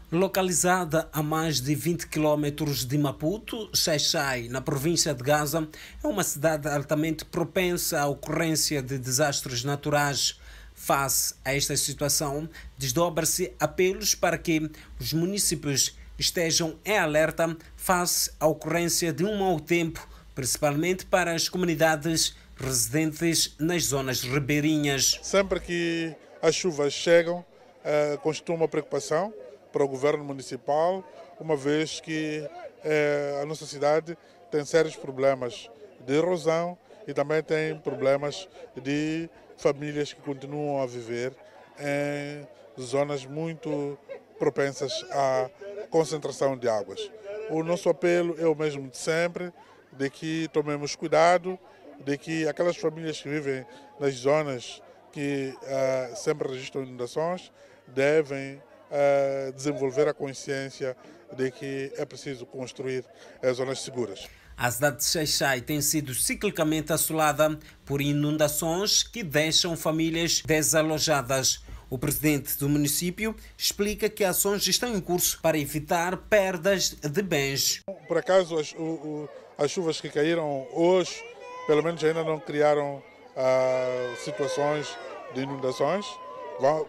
[0.09, 5.67] Localizada a mais de 20 quilômetros de Maputo, Xaixai, na província de Gaza,
[6.01, 10.39] é uma cidade altamente propensa à ocorrência de desastres naturais.
[10.73, 18.47] Face a esta situação, desdobra-se apelos para que os municípios estejam em alerta face à
[18.47, 25.19] ocorrência de um mau tempo, principalmente para as comunidades residentes nas zonas ribeirinhas.
[25.21, 29.33] Sempre que as chuvas chegam, uh, constitui uma preocupação
[29.71, 31.03] para o governo municipal,
[31.39, 32.47] uma vez que
[32.83, 34.17] eh, a nossa cidade
[34.49, 35.69] tem sérios problemas
[36.05, 36.77] de erosão
[37.07, 41.33] e também tem problemas de famílias que continuam a viver
[41.79, 43.97] em zonas muito
[44.37, 45.49] propensas à
[45.89, 47.11] concentração de águas.
[47.49, 49.51] O nosso apelo é o mesmo de sempre,
[49.91, 51.57] de que tomemos cuidado,
[51.99, 53.65] de que aquelas famílias que vivem
[53.99, 57.51] nas zonas que uh, sempre registram inundações
[57.87, 60.95] devem a desenvolver a consciência
[61.35, 63.03] de que é preciso construir
[63.41, 64.27] as zonas seguras.
[64.55, 71.61] A cidade de Xaixai tem sido ciclicamente assolada por inundações que deixam famílias desalojadas.
[71.89, 77.81] O presidente do município explica que ações estão em curso para evitar perdas de bens.
[78.07, 81.23] Por acaso, as, o, as chuvas que caíram hoje,
[81.67, 83.01] pelo menos ainda não criaram
[83.35, 84.87] ah, situações
[85.33, 86.05] de inundações.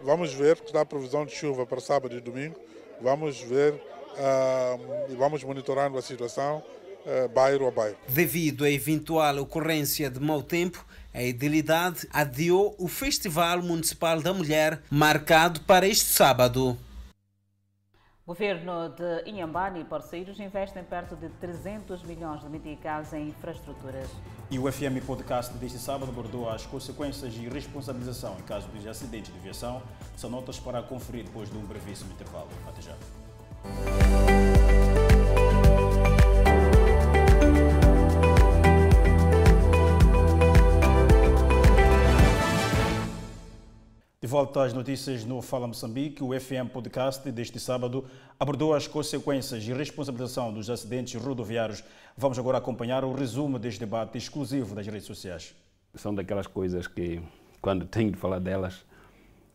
[0.03, 2.57] Vamos ver, porque está a previsão de chuva para sábado e domingo.
[3.01, 6.63] Vamos ver uh, e vamos monitorando a situação
[7.05, 7.97] uh, bairro a bairro.
[8.09, 14.81] Devido à eventual ocorrência de mau tempo, a Idilidade adiou o Festival Municipal da Mulher,
[14.91, 16.77] marcado para este sábado.
[18.29, 24.07] Governo de Inhambane e parceiros investem perto de 300 milhões de meticais em infraestruturas.
[24.51, 29.33] E o FM Podcast deste sábado abordou as consequências e responsabilização em caso de acidentes
[29.33, 29.83] de aviação.
[30.15, 32.51] São notas para conferir depois de um brevíssimo intervalo.
[32.69, 32.95] Até já.
[44.21, 48.05] De volta às notícias no Fala Moçambique, o FM Podcast deste sábado
[48.37, 51.85] abordou as consequências e responsabilização dos acidentes rodoviários.
[52.17, 55.55] Vamos agora acompanhar o resumo deste debate exclusivo das redes sociais.
[55.95, 57.23] São daquelas coisas que,
[57.63, 58.85] quando tenho de falar delas,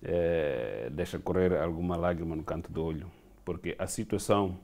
[0.01, 3.11] é, deixa correr alguma lágrima no canto do olho,
[3.43, 4.57] porque a situação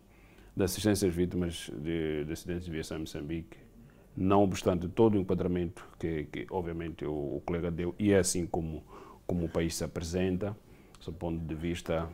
[0.56, 3.58] da assistência às vítimas de, de acidentes de aviação em Moçambique,
[4.16, 8.46] não obstante todo o enquadramento que, que obviamente o, o, colega deu, e é assim
[8.46, 8.84] como,
[9.30, 10.58] como o país se apresenta,
[11.06, 12.10] do ponto de vista,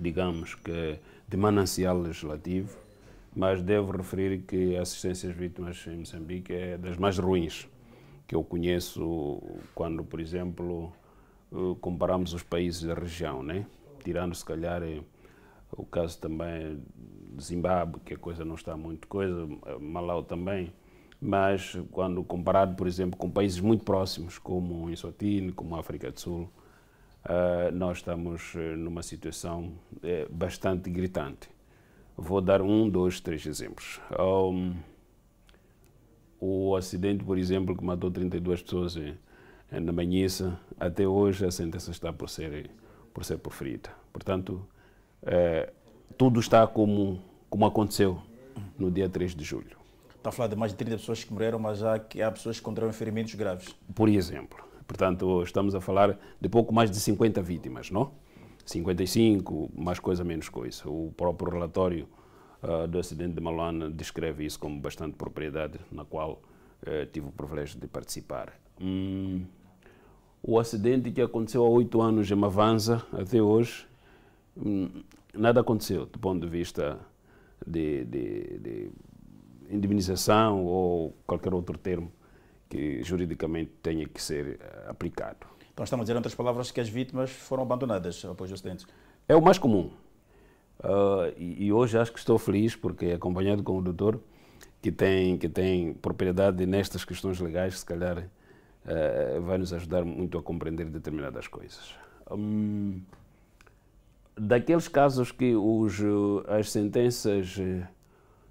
[0.00, 0.98] digamos que
[1.28, 2.74] de manancial legislativo,
[3.34, 7.68] mas devo referir que a assistência às vítimas em Moçambique é das mais ruins
[8.26, 9.42] que eu conheço
[9.74, 10.90] quando, por exemplo,
[11.52, 13.66] eh, comparamos os países da região, né?
[14.02, 15.02] tirando se calhar eh,
[15.70, 16.80] o caso também
[17.36, 19.46] de Zimbábue, que a coisa não está muito coisa,
[19.78, 20.72] Malau também,
[21.20, 26.20] mas quando comparado, por exemplo, com países muito próximos, como Eswatini, como a África do
[26.20, 26.42] Sul,
[27.24, 31.48] uh, nós estamos numa situação uh, bastante gritante.
[32.16, 34.00] Vou dar um, dois, três exemplos.
[34.18, 34.74] Um,
[36.38, 39.16] o acidente, por exemplo, que matou 32 pessoas em,
[39.80, 42.70] na Manhissa, até hoje a sentença está por ser,
[43.12, 43.90] por ser proferida.
[44.12, 44.66] Portanto,
[46.16, 48.22] tudo está como, como aconteceu
[48.78, 49.76] no dia 3 de julho.
[50.26, 52.62] Está a falar de mais de 30 pessoas que morreram, mas que há pessoas que
[52.62, 53.76] encontraram ferimentos graves.
[53.94, 54.58] Por exemplo.
[54.84, 58.10] Portanto, estamos a falar de pouco mais de 50 vítimas, não?
[58.64, 60.82] 55, mais coisa, menos coisa.
[60.88, 62.08] O próprio relatório
[62.60, 66.42] uh, do acidente de Maluana descreve isso como bastante propriedade, na qual
[66.82, 68.52] uh, tive o privilégio de participar.
[68.80, 69.44] Hum,
[70.42, 73.86] o acidente que aconteceu há oito anos em Mavanza, até hoje,
[74.56, 76.98] hum, nada aconteceu do ponto de vista
[77.64, 78.90] de, de, de
[79.70, 82.10] indemnização ou qualquer outro termo
[82.68, 85.46] que juridicamente tenha que ser eh, aplicado.
[85.72, 88.86] Então estamos a dizer, em outras palavras, que as vítimas foram abandonadas após o acidente.
[89.28, 89.90] É o mais comum.
[90.78, 94.20] Uh, e, e, hoje acho que estou feliz porque acompanhado com o doutor
[94.82, 100.36] que tem que tem propriedade nestas questões legais, se calhar uh, vai nos ajudar muito
[100.36, 101.94] a compreender determinadas coisas.
[102.30, 103.00] Um,
[104.36, 105.98] daqueles casos que os,
[106.46, 107.58] as sentenças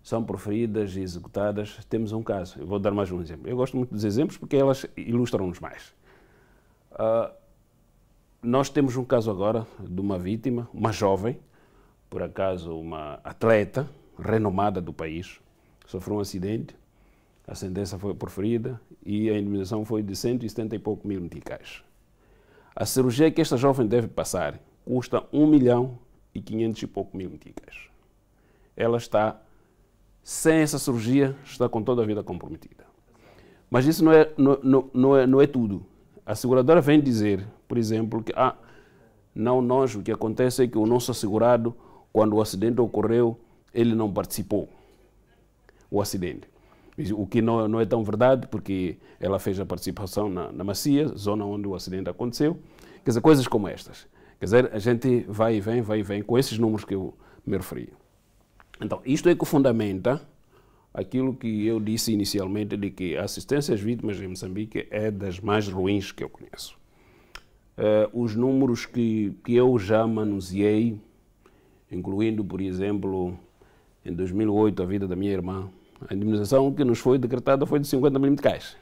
[0.06, 2.60] são proferidas e executadas, temos um caso.
[2.60, 3.50] Eu vou dar mais um exemplo.
[3.50, 5.96] Eu gosto muito dos exemplos porque elas ilustram-nos mais.
[6.92, 7.34] Uh,
[8.40, 11.40] nós temos um caso agora de uma vítima, uma jovem,
[12.08, 13.90] por acaso uma atleta
[14.20, 15.42] renomada do país,
[15.88, 16.76] sofreu um acidente,
[17.48, 21.84] a sentença foi proferida e a indemnização foi de 170 e pouco mil meticais.
[22.76, 25.98] A cirurgia que esta jovem deve passar custa 1 milhão
[26.32, 27.90] e 500 e pouco mil meticais.
[28.78, 29.42] Ela está,
[30.26, 32.84] sem essa cirurgia, está com toda a vida comprometida.
[33.70, 35.86] Mas isso não é, não, não, não é, não é tudo.
[36.26, 38.56] A seguradora vem dizer, por exemplo, que ah,
[39.36, 41.76] não nós, o que acontece é que o nosso assegurado,
[42.12, 43.40] quando o acidente ocorreu,
[43.72, 44.68] ele não participou.
[45.92, 46.50] O acidente.
[47.14, 51.08] O que não, não é tão verdade, porque ela fez a participação na, na Macia,
[51.10, 52.58] zona onde o acidente aconteceu.
[53.04, 54.08] Quer dizer, coisas como estas.
[54.40, 57.14] Quer dizer, a gente vai e vem, vai e vem, com esses números que eu
[57.46, 57.94] me referi.
[58.82, 60.22] Então, isto é que fundamenta
[60.94, 65.40] aquilo que eu disse inicialmente de que a assistência às vítimas em Moçambique é das
[65.40, 66.78] mais ruins que eu conheço.
[67.78, 70.98] Uh, os números que, que eu já manuseei,
[71.92, 73.38] incluindo, por exemplo,
[74.06, 75.70] em 2008, a vida da minha irmã,
[76.08, 78.78] a indemnização que nos foi decretada foi de 50 mil meticais.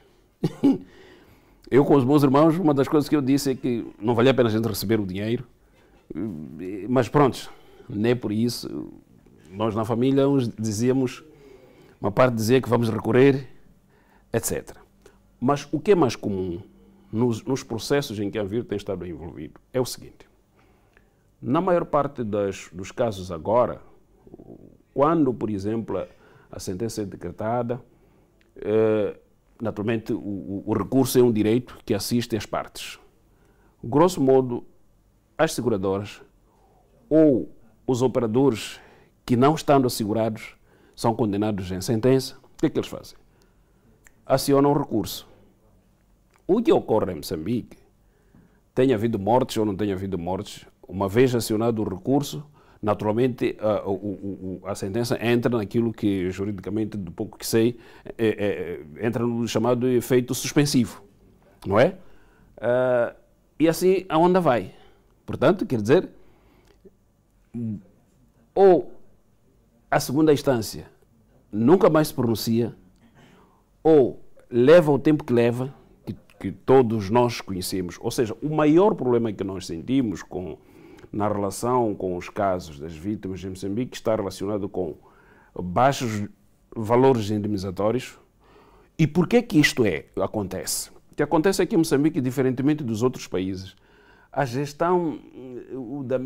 [1.70, 4.30] eu, com os meus irmãos, uma das coisas que eu disse é que não valia
[4.30, 5.44] a pena a gente receber o dinheiro,
[6.88, 7.50] mas pronto,
[7.88, 8.92] nem por isso.
[9.54, 11.24] Nós na família uns dizíamos
[12.00, 13.48] uma parte dizia que vamos recorrer,
[14.32, 14.76] etc.
[15.40, 16.60] Mas o que é mais comum
[17.10, 20.28] nos, nos processos em que a VIR tem estado envolvido é o seguinte:
[21.40, 23.80] na maior parte das, dos casos agora,
[24.92, 26.04] quando, por exemplo,
[26.50, 27.80] a, sentença é decretada,
[28.56, 29.16] eh,
[29.60, 32.98] naturalmente o, o, recurso é um direito que assiste as partes.
[33.82, 34.64] Grosso modo,
[35.36, 36.20] as seguradoras
[37.08, 37.50] ou
[37.86, 38.80] os operadores
[39.24, 40.54] que não estando assegurados
[40.94, 43.16] são condenados em sentença, o que é que eles fazem?
[44.24, 45.26] Acionam recurso.
[46.46, 47.76] O que ocorre em Moçambique,
[48.74, 52.44] tenha havido mortes ou não tenha havido mortes, uma vez acionado o recurso,
[52.82, 57.78] naturalmente a, a, a, sentença entra naquilo que juridicamente, do pouco que sei,
[58.18, 61.02] é, é, entra no chamado efeito suspensivo,
[61.66, 61.96] não é?
[62.58, 63.14] Uh,
[63.58, 64.74] e assim a onda vai.
[65.24, 66.08] Portanto, quer dizer,
[68.54, 68.93] ou
[69.94, 70.88] a segunda instância
[71.52, 72.74] nunca mais se pronuncia,
[73.80, 74.20] ou
[74.50, 75.72] leva o tempo que leva,
[76.04, 77.96] que, que todos nós conhecemos.
[78.00, 80.58] Ou seja, o maior problema que nós sentimos com,
[81.12, 84.96] na relação com os casos das vítimas de Moçambique está relacionado com
[85.54, 86.24] baixos
[86.74, 88.18] valores indemnizatórios.
[88.98, 90.90] E por que que isto é, acontece?
[91.12, 93.76] O que acontece é que em Moçambique, diferentemente dos outros países,
[94.34, 95.20] a gestão,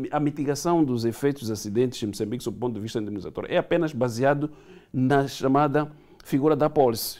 [0.09, 3.57] a mitigação dos efeitos dos acidentes em Moçambique, sob o ponto de vista indemnizatório, é
[3.57, 4.49] apenas baseado
[4.91, 5.91] na chamada
[6.23, 7.19] figura da pólice,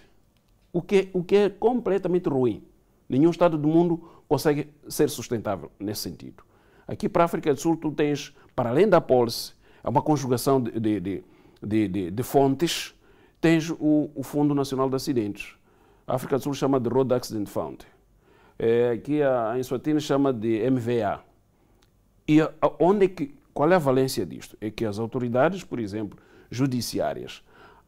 [0.74, 2.64] o que, o que é completamente ruim.
[3.08, 6.44] Nenhum Estado do mundo consegue ser sustentável nesse sentido.
[6.88, 10.60] Aqui para a África do Sul, tu tens, para além da pólice, é uma conjugação
[10.60, 12.96] de, de, de, de, de fontes,
[13.40, 15.54] tens o, o, Fundo Nacional de Acidentes.
[16.08, 17.86] A África do Sul chama de Road Accident Fund.
[18.60, 21.22] É, aqui a, a Eswatini chama de MVA.
[22.28, 24.58] E a, onde é que, qual é a valência disto?
[24.60, 26.20] É que as autoridades, por exemplo,
[26.52, 27.42] judiciárias,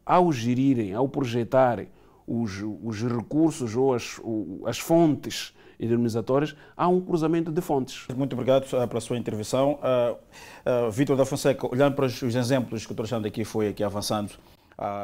[0.05, 1.89] ao gerirem, ao projetarem
[2.26, 4.22] os, os recursos ou as,
[4.65, 8.05] as fontes indemnizatórias, há um cruzamento de fontes.
[8.15, 9.80] Muito obrigado uh, pela sua intervenção.
[9.82, 13.26] Uh, uh, da Fonseca, olhando para os, os exemplos que o Dr.
[13.26, 14.32] aqui foi aqui avançando,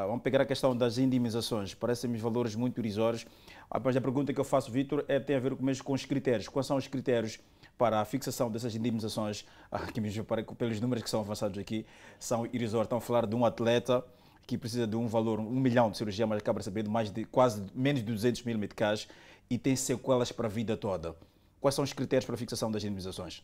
[0.07, 1.73] vamos pegar a questão das indemnizações.
[1.73, 3.25] Parecem-me valores muito irrisórios.
[3.83, 6.47] Mas a pergunta que eu faço, Vítor, é, tem a ver mesmo com os critérios.
[6.47, 7.39] Quais são os critérios
[7.77, 9.45] para a fixação dessas indemnizações?
[9.93, 11.85] que mesmo para, pelos números que são avançados aqui,
[12.19, 12.85] são irrisórios.
[12.85, 14.03] Estão a falar de um atleta
[14.47, 17.65] que precisa de um valor, um milhão de cirurgia, mas acaba recebendo mais de quase
[17.75, 19.07] menos de 200 mil meticais
[19.49, 21.15] e tem sequelas para a vida toda.
[21.59, 23.43] Quais são os critérios para a fixação das indemnizações?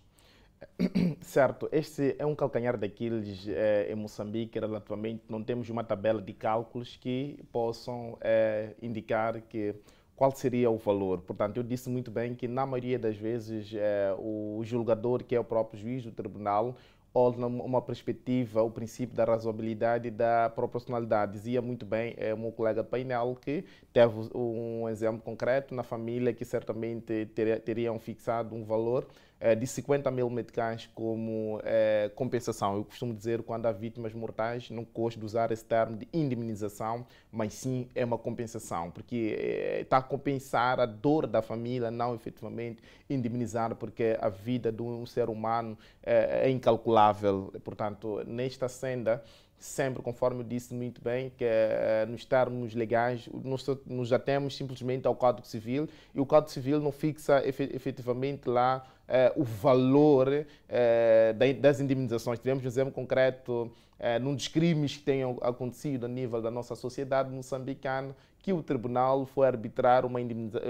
[1.21, 6.33] Certo, este é um calcanhar daqueles eh, em Moçambique, relativamente, não temos uma tabela de
[6.33, 9.75] cálculos que possam eh, indicar que
[10.15, 11.21] qual seria o valor.
[11.21, 15.39] Portanto, eu disse muito bem que na maioria das vezes eh, o julgador, que é
[15.39, 16.75] o próprio juiz do tribunal,
[17.13, 21.33] ou numa perspectiva, o princípio da razoabilidade e da proporcionalidade.
[21.33, 26.33] Dizia muito bem é, o meu colega painel que teve um exemplo concreto na família
[26.33, 32.77] que certamente ter, teriam fixado um valor é, de 50 mil meticais como é, compensação.
[32.77, 37.05] Eu costumo dizer quando há vítimas mortais, não gosto de usar esse termo de indemnização,
[37.29, 42.15] mas sim é uma compensação, porque é, está a compensar a dor da família, não
[42.15, 47.53] efetivamente indemnizar, porque a vida de um ser humano é incalculável.
[47.63, 49.23] Portanto, nesta senda,
[49.63, 55.07] sempre, conforme eu disse muito bem, que é, nos termos legais, nós nos atemos simplesmente
[55.07, 61.35] ao Código Civil e o Código Civil não fixa efetivamente lá eh, o valor eh,
[61.59, 62.39] das indemnizações.
[62.39, 63.71] Tivemos um exemplo concreto
[64.03, 68.61] eh, num dos crimes que tenham acontecido a nível da nossa sociedade moçambicana, que o
[68.61, 70.19] tribunal foi arbitrar uma,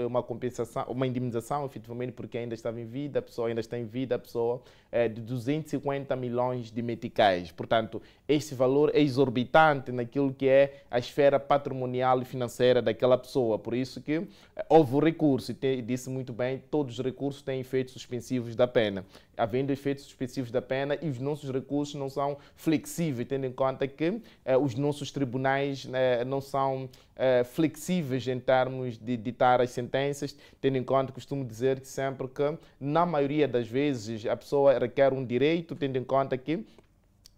[0.06, 3.84] uma compensação, uma indemnização, efetivamente, porque ainda estava em vida, a pessoa ainda está em
[3.84, 4.62] vida, a pessoa
[4.92, 7.50] é de 250 milhões de meticais.
[7.50, 13.58] Portanto, este valor é exorbitante naquilo que é a esfera patrimonial e financeira daquela pessoa.
[13.58, 17.58] Por isso que eh, houve o recurso, e disse muito bem, todos os recursos têm
[17.58, 19.04] efeitos suspensivos da pena.
[19.36, 23.86] Havendo efeitos suspensivos da pena e os nossos recursos não são flexíveis, tendo em conta
[23.86, 29.70] que eh, os nossos tribunais eh, não são eh, flexíveis em termos de ditar as
[29.70, 34.78] sentenças, tendo em conta, costumo dizer que sempre que, na maioria das vezes, a pessoa
[34.78, 36.64] requer um direito, tendo em conta que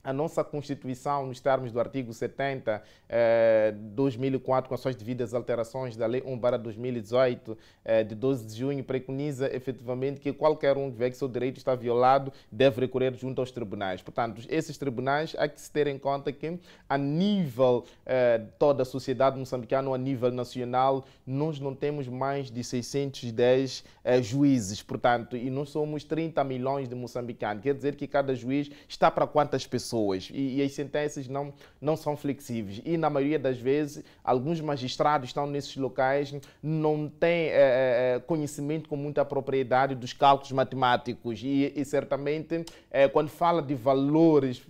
[0.07, 5.97] a nossa Constituição, nos termos do artigo 70, eh, 2004, com as suas devidas alterações
[5.97, 10.93] da Lei 1 para 2018, eh, de 12 de junho, preconiza efetivamente que qualquer um
[10.93, 14.01] que vê que seu direito está violado deve recorrer junto aos tribunais.
[14.01, 16.57] Portanto, esses tribunais há que se ter em conta que,
[16.89, 22.63] a nível eh, toda a sociedade moçambicana, a nível nacional, nós não temos mais de
[22.63, 27.65] 610 eh, juízes, portanto, e nós somos 30 milhões de moçambicanos.
[27.65, 29.96] Quer dizer que cada juiz está para quantas pessoas?
[29.97, 32.81] Pessoas e, e, as sentenças não, não são flexíveis.
[32.85, 38.97] E na maioria das vezes, alguns magistrados estão nesses locais, não têm é, conhecimento com
[38.97, 44.63] muita propriedade dos cálculos matemáticos e, e certamente é, quando fala de valores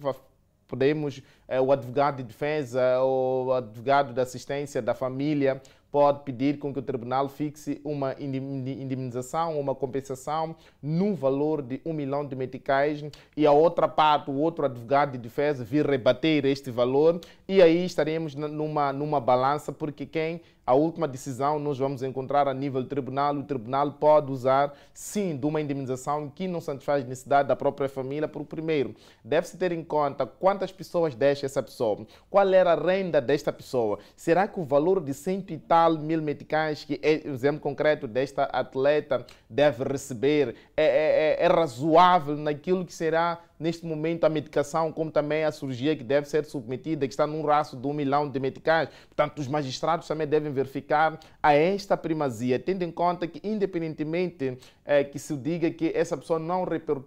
[0.68, 5.62] podemos, é, o advogado de defesa ou o advogado de assistência da família
[5.96, 11.94] pode pedir com que o tribunal fixe uma indemnização, uma compensação num valor de um
[11.94, 13.02] milhão de meticais
[13.34, 17.18] e a outra parte, o outro advogado de defesa, vir rebater este valor
[17.48, 22.52] e aí estaremos numa, numa balança, porque quem a última decisão nós vamos encontrar a
[22.52, 23.36] nível do tribunal.
[23.36, 27.88] O tribunal pode usar, sim, de uma indemnização que não satisfaz a necessidade da própria
[27.88, 28.26] família.
[28.26, 28.92] Por primeiro,
[29.24, 34.00] deve-se ter em conta quantas pessoas deixa essa pessoa, qual era a renda desta pessoa.
[34.16, 38.06] Será que o valor de cento e tal mil meticais, que é o exemplo concreto
[38.06, 44.28] desta atleta, deve receber, é, é, é, é razoável naquilo que será neste momento, a
[44.28, 47.92] medicação, como também a cirurgia que deve ser submetida, que está num raço de um
[47.92, 48.88] milhão de meticais.
[49.08, 55.02] Portanto, os magistrados também devem verificar a esta primazia, tendo em conta que, independentemente é,
[55.02, 56.64] que se diga que essa pessoa não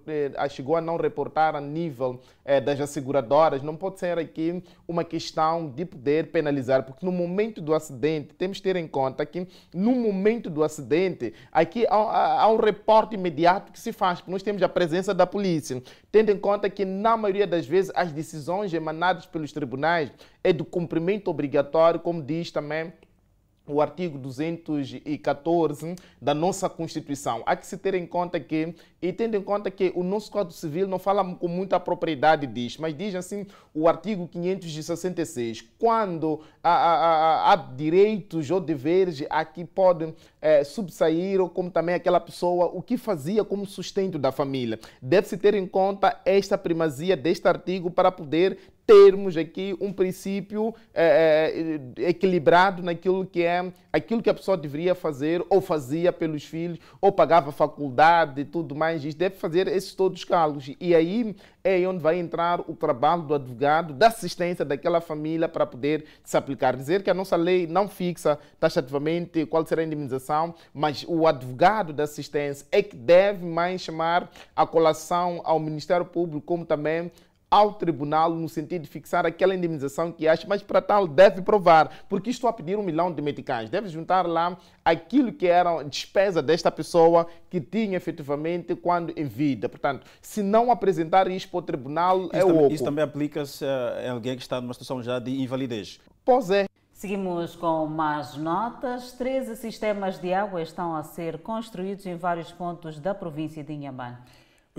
[0.07, 5.03] é, chegou a não reportar a nível é, das asseguradoras, não pode ser aqui uma
[5.03, 9.47] questão de poder penalizar, porque no momento do acidente, temos que ter em conta que
[9.73, 14.43] no momento do acidente, aqui há, há um reporte imediato que se faz, porque nós
[14.43, 15.81] temos a presença da polícia,
[16.11, 20.11] tendo em conta que na maioria das vezes as decisões emanadas pelos tribunais
[20.43, 22.91] é do cumprimento obrigatório, como diz também
[23.69, 27.43] o artigo 214 da nossa Constituição.
[27.45, 30.53] Há que se ter em conta que, e tendo em conta que o nosso Código
[30.53, 36.71] Civil não fala com muita propriedade disso, mas diz assim o artigo 566, quando há,
[36.71, 42.65] há, há direitos ou deveres a que podem é, subsair, ou como também aquela pessoa,
[42.73, 44.79] o que fazia como sustento da família.
[45.01, 48.57] Deve-se ter em conta esta primazia deste artigo para poder
[48.89, 54.95] termos aqui um princípio é, é, equilibrado naquilo que é aquilo que a pessoa deveria
[54.95, 59.05] fazer ou fazia pelos filhos ou pagava faculdade e tudo mais.
[59.05, 60.71] Isso deve fazer esses todos os cálculos.
[60.79, 65.67] E aí é onde vai entrar o trabalho do advogado, da assistência daquela família para
[65.67, 66.75] poder se aplicar.
[66.75, 71.93] Dizer que a nossa lei não fixa taxativamente qual será a indemnização, mas o advogado
[71.93, 77.11] da assistência é que deve mais chamar a colação ao Ministério Público, como também
[77.49, 82.05] ao tribunal no sentido de fixar aquela indemnização que acha, mas para tal deve provar,
[82.07, 86.41] porque estou a pedir um milhão de meticais, deve juntar lá aquilo que era despesa
[86.41, 89.67] desta pessoa que tinha efetivamente quando em vida.
[89.67, 92.73] Portanto, se não apresentar isso para o tribunal, isso é também, oco.
[92.73, 95.99] Isso também aplica-se a alguém que está numa situação já de invalidez.
[96.23, 96.67] Pois é.
[96.91, 99.13] Seguimos com mais notas.
[99.13, 104.17] 13 sistemas de água estão a ser construídos em vários pontos da província de Inhambane.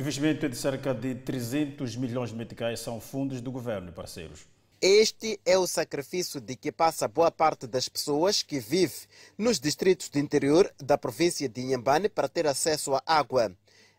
[0.00, 4.46] O investimento é de cerca de 300 milhões de meticais são fundos do governo parceiros.
[4.80, 8.96] Este é o sacrifício de que passa boa parte das pessoas que vivem
[9.36, 13.54] nos distritos do interior da província de Inhambane para ter acesso à água.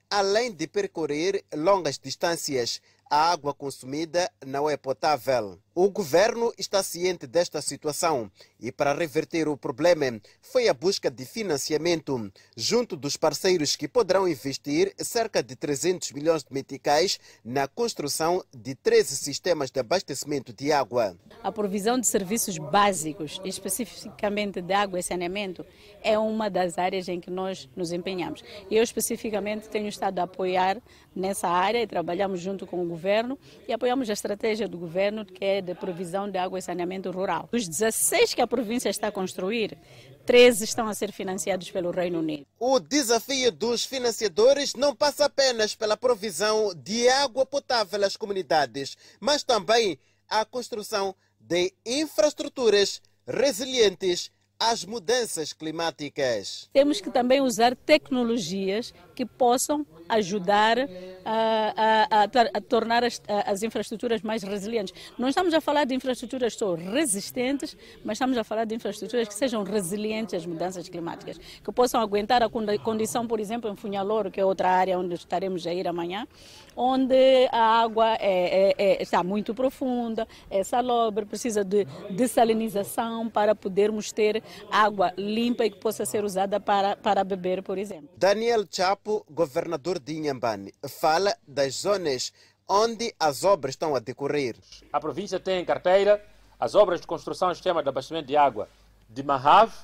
[0.10, 5.60] Além de percorrer longas distâncias, a água consumida não é potável.
[5.74, 11.24] O governo está ciente desta situação e, para reverter o problema, foi a busca de
[11.24, 18.43] financiamento junto dos parceiros que poderão investir cerca de 300 milhões de meticais na construção
[18.53, 21.15] de 13 sistemas de abastecimento de água.
[21.41, 25.65] A provisão de serviços básicos, especificamente de água e saneamento,
[26.03, 28.43] é uma das áreas em que nós nos empenhamos.
[28.69, 30.82] Eu, especificamente, tenho estado a apoiar
[31.15, 35.45] nessa área e trabalhamos junto com o governo e apoiamos a estratégia do governo, que
[35.45, 37.47] é de provisão de água e saneamento rural.
[37.51, 39.78] Dos 16 que a província está a construir,
[40.26, 42.45] 13 estão a ser financiados pelo Reino Unido.
[42.59, 49.43] O desafio dos financiadores não passa apenas pela provisão de água potável às comunidades, mas
[49.43, 49.99] também
[50.30, 54.32] a construção de infraestruturas resilientes
[54.62, 56.70] às mudanças climáticas.
[56.72, 60.78] Temos que também usar tecnologias que possam ajudar
[61.24, 64.93] a, a, a, a tornar as, as, infraestruturas mais resilientes.
[65.18, 69.34] Não estamos a falar de infraestruturas só resistentes, mas estamos a falar de infraestruturas que
[69.34, 74.39] sejam resilientes às mudanças climáticas, que possam aguentar a condição, por exemplo, em Funhalouro, que
[74.39, 76.28] é outra área onde estaremos a ir amanhã,
[76.76, 83.55] onde a água é, é, é, está muito profunda, é salobre, precisa de dessalinização para
[83.55, 88.09] podermos ter água limpa e que possa ser usada para, para beber, por exemplo.
[88.18, 88.66] Daniel
[89.02, 92.32] Chapo, governador de Inhambane, fala das zonas
[92.68, 94.56] onde as obras estão a decorrer.
[94.93, 96.24] A província tem em carteira
[96.60, 98.70] as obras de construção do sistema de abastecimento de água
[99.10, 99.76] de Mahave,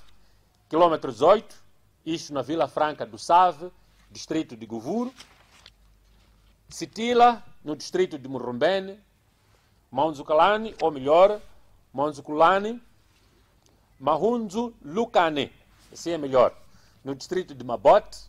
[0.69, 1.55] quilômetro 18,
[2.05, 3.71] isto na Vila Franca do Save,
[4.11, 5.11] distrito de Govuro,
[6.69, 8.99] Sitila, no distrito de Murrumbene,
[9.89, 11.41] Manzukalani, ou melhor,
[11.91, 12.81] Manzukulani,
[13.99, 15.51] Mahunzu Lucane,
[15.91, 16.55] esse é melhor,
[17.03, 18.26] no distrito de Mabote,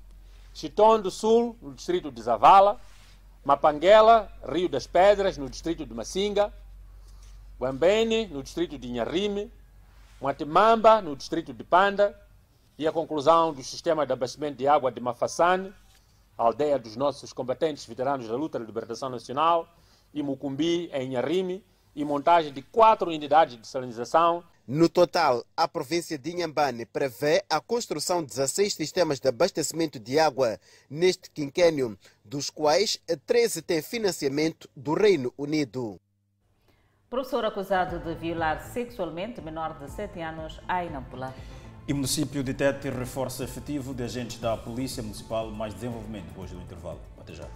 [0.59, 2.81] Chiton do Sul, no distrito de Zavala,
[3.45, 6.53] Mapanguela, Rio das Pedras, no distrito de Massinga,
[7.61, 9.53] Guambene, no distrito de Inharime,
[10.21, 12.21] Matemamba, no distrito de Panda,
[12.77, 15.73] e a conclusão do sistema de abastecimento de água de Mafassane,
[16.37, 19.69] aldeia dos nossos combatentes veteranos da luta da libertação nacional,
[20.13, 26.19] e Mucumbi, em Inharime, e montagem de quatro unidades de salinização no total, a província
[26.19, 30.61] de Inhambane prevê a construção de 16 sistemas de abastecimento de água
[30.91, 35.99] neste quinquênio, dos quais 13 têm financiamento do Reino Unido.
[37.09, 41.35] Professor acusado de violar sexualmente menor de 7 anos a Inampula.
[41.87, 45.51] E o município de Tete reforça efetivo de agentes da Polícia Municipal.
[45.51, 47.01] Mais desenvolvimento depois do intervalo.
[47.19, 47.49] Até já.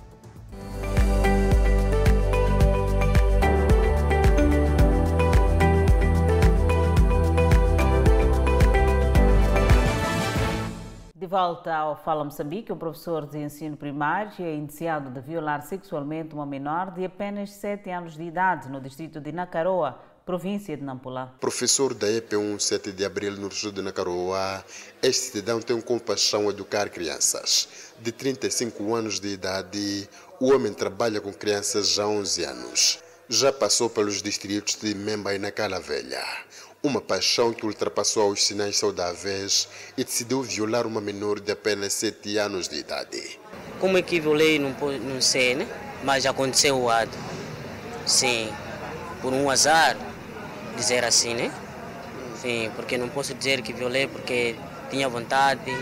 [11.26, 16.44] Volta ao Fala Moçambique, um professor de ensino primário é indiciado de violar sexualmente uma
[16.44, 21.34] menor de apenas 7 anos de idade no distrito de Nacaroa, província de Nampula.
[21.40, 24.64] Professor da EP1 7 de abril no distrito de Nacaroa,
[25.02, 27.92] este cidadão tem compaixão a educar crianças.
[28.00, 30.08] De 35 anos de idade,
[30.40, 32.98] o homem trabalha com crianças já há 11 anos.
[33.28, 36.22] Já passou pelos distritos de Memba e Nacala Velha
[36.82, 42.38] uma paixão que ultrapassou os sinais saudáveis e decidiu violar uma menor de apenas 7
[42.38, 43.38] anos de idade.
[43.78, 45.68] Como é que violei, não, não sei, né?
[46.02, 47.16] Mas aconteceu o ato.
[48.04, 48.52] Sim,
[49.20, 49.96] por um azar,
[50.76, 51.52] dizer assim, né?
[52.40, 54.56] Sim, porque não posso dizer que violei porque
[54.90, 55.72] tinha vontade,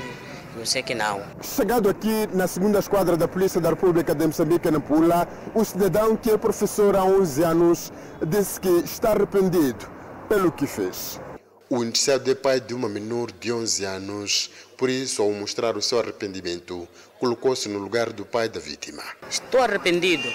[0.54, 1.22] não sei que não.
[1.40, 6.14] Chegado aqui na segunda esquadra da Polícia da República de Moçambique, na Pula, o cidadão
[6.14, 7.92] que é professor há 11 anos
[8.26, 9.99] disse que está arrependido
[10.30, 11.20] pelo que fez.
[11.68, 15.82] O indiciado é pai de uma menor de 11 anos, por isso, ao mostrar o
[15.82, 16.86] seu arrependimento,
[17.18, 19.02] colocou-se no lugar do pai da vítima.
[19.28, 20.28] Estou arrependido,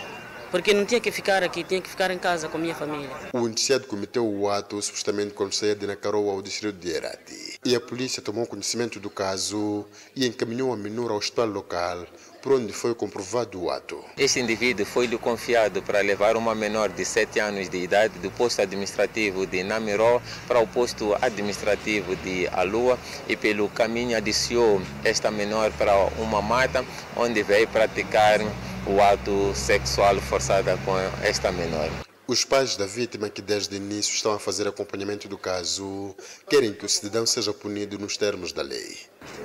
[0.52, 3.10] porque não tinha que ficar aqui, tinha que ficar em casa com a minha família.
[3.32, 7.58] O indiciado cometeu o ato supostamente quando saía de Nacaroa ao distrito de Herati.
[7.64, 12.06] E a polícia tomou conhecimento do caso e encaminhou a menor ao hospital local,
[12.46, 14.06] por onde foi comprovado o ato.
[14.16, 18.62] Este indivíduo foi-lhe confiado para levar uma menor de 7 anos de idade do posto
[18.62, 25.72] administrativo de Namiró para o posto administrativo de Alua e pelo caminho adiciou esta menor
[25.72, 26.86] para uma mata
[27.18, 28.40] onde veio praticar
[28.86, 31.90] o ato sexual forçado com esta menor.
[32.28, 36.16] Os pais da vítima, que desde o início estão a fazer acompanhamento do caso,
[36.48, 38.98] querem que o cidadão seja punido nos termos da lei.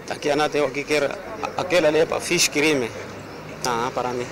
[0.09, 1.11] Aqui a eu que quer
[1.57, 2.91] aquela para fiz crime.
[3.67, 4.27] Ah, para mim.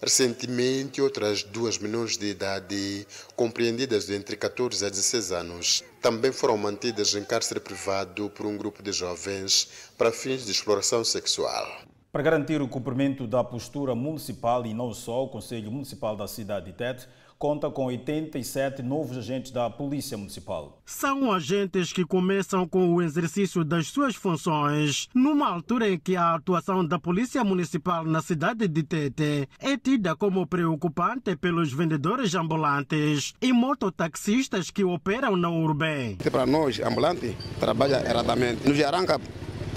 [0.00, 6.56] Recentemente, outras duas menores de idade, compreendidas de entre 14 a 16 anos, também foram
[6.56, 9.68] mantidas em cárcere privado por um grupo de jovens
[9.98, 11.66] para fins de exploração sexual.
[12.12, 16.66] Para garantir o cumprimento da postura municipal e não só, o Conselho Municipal da cidade
[16.66, 17.08] de Tete
[17.38, 20.82] conta com 87 novos agentes da Polícia Municipal.
[20.84, 26.34] São agentes que começam com o exercício das suas funções numa altura em que a
[26.34, 33.34] atuação da Polícia Municipal na cidade de Tete é tida como preocupante pelos vendedores ambulantes
[33.40, 36.16] e mototaxistas que operam na urbe.
[36.30, 38.68] Para nós, ambulante, trabalha erradamente.
[38.68, 39.20] Nos arranca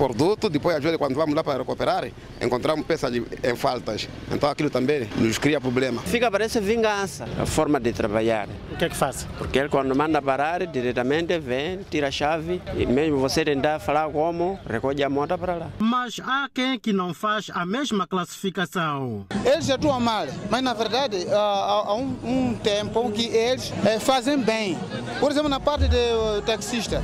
[0.02, 2.10] produto, depois vezes quando vamos lá para recuperar,
[2.42, 4.10] encontramos peças em faltas.
[4.32, 6.02] Então aquilo também nos cria problema.
[6.02, 8.50] Fica parece vingança, a forma de trabalhar.
[8.72, 9.28] O que é que faz?
[9.38, 14.10] Porque ele quando manda parar, diretamente vem, tira a chave e mesmo você tentar falar
[14.10, 15.70] como, recolhe a moto para lá.
[15.78, 19.28] Mas há quem que não faz a mesma classificação.
[19.46, 24.80] Eles atuam mal, mas na verdade há um, um tempo que eles é, fazem bem.
[25.20, 27.04] Por exemplo, na parte do taxista,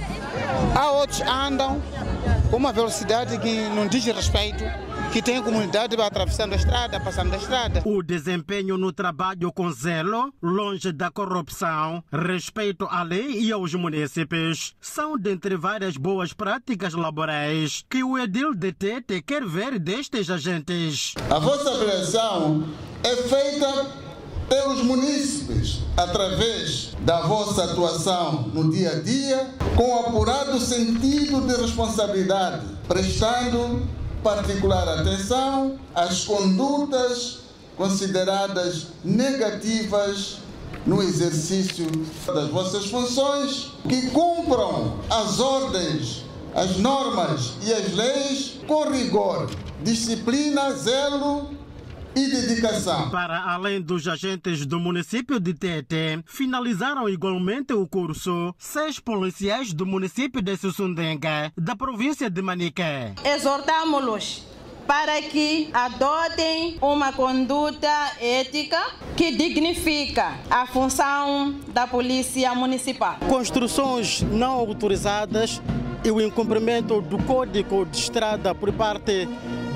[0.76, 1.80] há outros andam
[2.50, 4.64] com uma velocidade que não diz respeito
[5.12, 7.82] que tem comunidade atravessando a estrada, passando a estrada.
[7.86, 14.76] O desempenho no trabalho com zelo, longe da corrupção, respeito à lei e aos municípios,
[14.80, 21.14] são dentre várias boas práticas laborais que o Edil de Tete quer ver destes agentes.
[21.30, 22.68] A vossa avaliação
[23.04, 24.07] é feita
[24.48, 32.66] pelos munícipes, através da vossa atuação no dia a dia, com apurado sentido de responsabilidade,
[32.88, 33.88] prestando
[34.24, 37.40] particular atenção às condutas
[37.76, 40.38] consideradas negativas
[40.86, 41.86] no exercício
[42.26, 46.24] das vossas funções, que cumpram as ordens,
[46.56, 49.50] as normas e as leis com rigor,
[49.84, 51.57] disciplina, zelo
[52.18, 53.10] e dedicação.
[53.12, 59.86] Para além dos agentes do município de Tete, finalizaram igualmente o curso seis policiais do
[59.86, 63.14] município de Sussundenga, da província de Maniqué.
[63.24, 64.46] Exortamos-los
[64.88, 68.82] para que adotem uma conduta ética
[69.18, 73.18] que dignifica a função da Polícia Municipal.
[73.28, 75.62] Construções não autorizadas
[76.06, 79.28] e o incumprimento do Código de Estrada por parte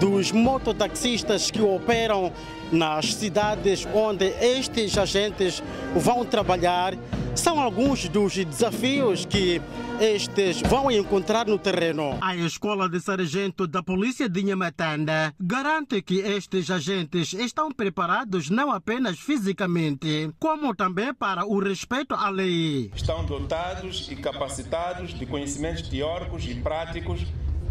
[0.01, 2.33] dos mototaxistas que operam
[2.71, 5.61] nas cidades onde estes agentes
[5.95, 6.95] vão trabalhar
[7.35, 9.61] são alguns dos desafios que
[9.99, 12.17] estes vão encontrar no terreno.
[12.19, 18.71] A Escola de Sargento da Polícia de Nhamatanda garante que estes agentes estão preparados não
[18.71, 22.89] apenas fisicamente, como também para o respeito à lei.
[22.95, 27.21] Estão dotados e capacitados de conhecimentos teóricos e práticos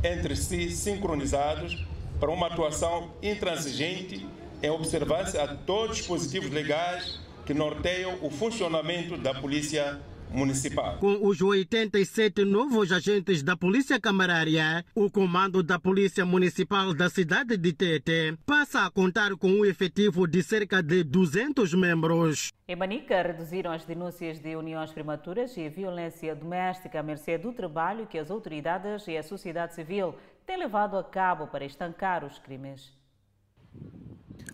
[0.04, 1.89] entre si sincronizados
[2.20, 4.26] para uma atuação intransigente
[4.62, 9.98] em observância a todos os dispositivos legais que norteiam o funcionamento da Polícia
[10.30, 10.98] municipal.
[10.98, 17.56] Com os 87 novos agentes da Polícia Camarária, o comando da Polícia Municipal da cidade
[17.56, 22.52] de Tete passa a contar com um efetivo de cerca de 200 membros.
[22.68, 28.06] Em Manica, reduziram as denúncias de uniões prematuras e violência doméstica à mercê do trabalho
[28.06, 30.14] que as autoridades e a sociedade civil
[30.46, 32.92] têm levado a cabo para estancar os crimes.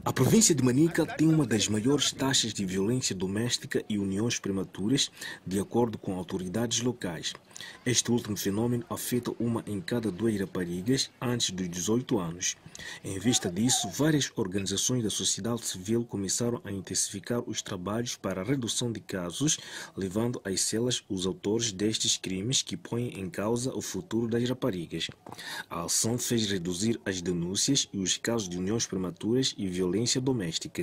[0.04, 5.10] A província de Manica tem uma das maiores taxas de violência doméstica e uniões prematuras,
[5.44, 7.34] de acordo com autoridades locais.
[7.84, 12.56] Este último fenômeno afeta uma em cada duas raparigas antes dos 18 anos.
[13.04, 18.44] Em vista disso, várias organizações da sociedade civil começaram a intensificar os trabalhos para a
[18.44, 19.58] redução de casos,
[19.96, 25.08] levando às celas os autores destes crimes que põem em causa o futuro das raparigas.
[25.70, 30.82] A ação fez reduzir as denúncias e os casos de uniões prematuras e violência doméstica.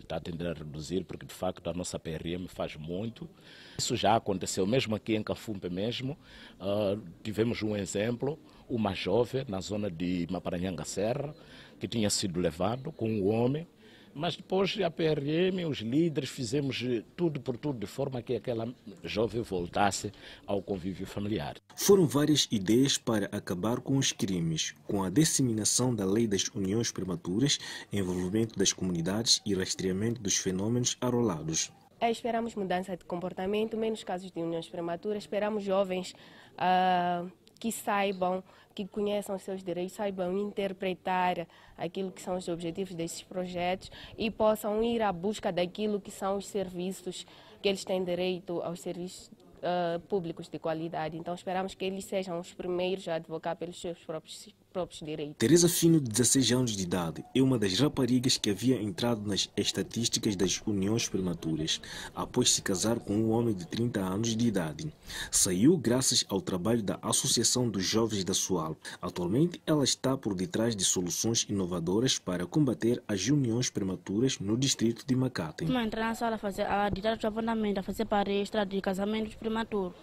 [0.00, 3.28] Está a a reduzir porque, de facto, a nossa PRM faz muito.
[3.76, 6.16] Isso já aconteceu, mesmo aqui em Cafumpe mesmo.
[6.60, 11.34] Uh, tivemos um exemplo, uma jovem na zona de Maparanhanga Serra,
[11.78, 13.66] que tinha sido levado com um homem,
[14.14, 16.84] mas depois a PRM, os líderes, fizemos
[17.16, 18.72] tudo por tudo de forma que aquela
[19.02, 20.12] jovem voltasse
[20.46, 21.56] ao convívio familiar.
[21.74, 26.92] Foram várias ideias para acabar com os crimes, com a disseminação da lei das uniões
[26.92, 27.58] prematuras,
[27.92, 31.72] envolvimento das comunidades e rastreamento dos fenômenos arrolados.
[32.00, 36.14] É, esperamos mudança de comportamento, menos casos de uniões prematuras, esperamos jovens
[36.54, 38.42] uh, que saibam,
[38.74, 41.46] que conheçam os seus direitos, saibam interpretar
[41.78, 46.36] aquilo que são os objetivos desses projetos e possam ir à busca daquilo que são
[46.36, 47.26] os serviços
[47.62, 51.16] que eles têm direito aos serviços uh, públicos de qualidade.
[51.16, 54.36] Então esperamos que eles sejam os primeiros a advogar pelos seus próprios
[54.74, 55.36] próprios direitos.
[55.38, 59.48] Teresa Fino, de 16 anos de idade, é uma das raparigas que havia entrado nas
[59.56, 61.80] estatísticas das uniões prematuras,
[62.12, 64.92] após se casar com um homem de 30 anos de idade.
[65.30, 68.76] Saiu graças ao trabalho da Associação dos Jovens da SUAL.
[69.00, 75.06] Atualmente, ela está por detrás de soluções inovadoras para combater as uniões prematuras no distrito
[75.06, 75.66] de Macate.
[75.66, 79.94] Uma entrar na sala, fazer a ditar de fazer palestra de casamentos prematuros.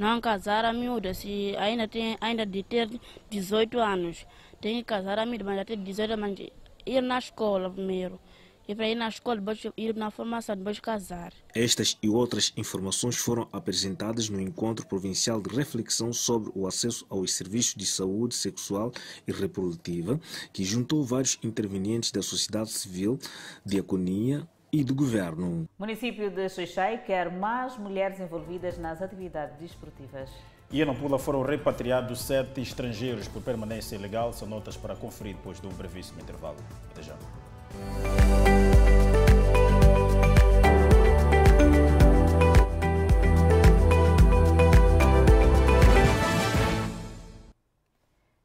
[0.00, 2.88] Não casar a miúda, se ainda tem ainda de ter
[3.28, 4.26] 18 anos.
[4.58, 6.40] Tem que casar a miúda, mas tem 18 anos.
[6.86, 8.18] Ir na escola primeiro.
[8.66, 11.34] E para ir na escola, depois ir na formação, depois casar.
[11.54, 17.34] Estas e outras informações foram apresentadas no Encontro Provincial de Reflexão sobre o acesso aos
[17.34, 18.92] serviços de saúde sexual
[19.28, 20.18] e reprodutiva,
[20.50, 23.18] que juntou vários intervenientes da sociedade civil,
[23.66, 25.68] diaconia, e do governo.
[25.78, 30.30] O município de Xixai quer mais mulheres envolvidas nas atividades desportivas.
[30.72, 34.32] E em Nampula foram repatriados sete estrangeiros por permanência ilegal.
[34.32, 36.56] São notas para conferir depois do brevíssimo intervalo.
[36.92, 37.16] Até já.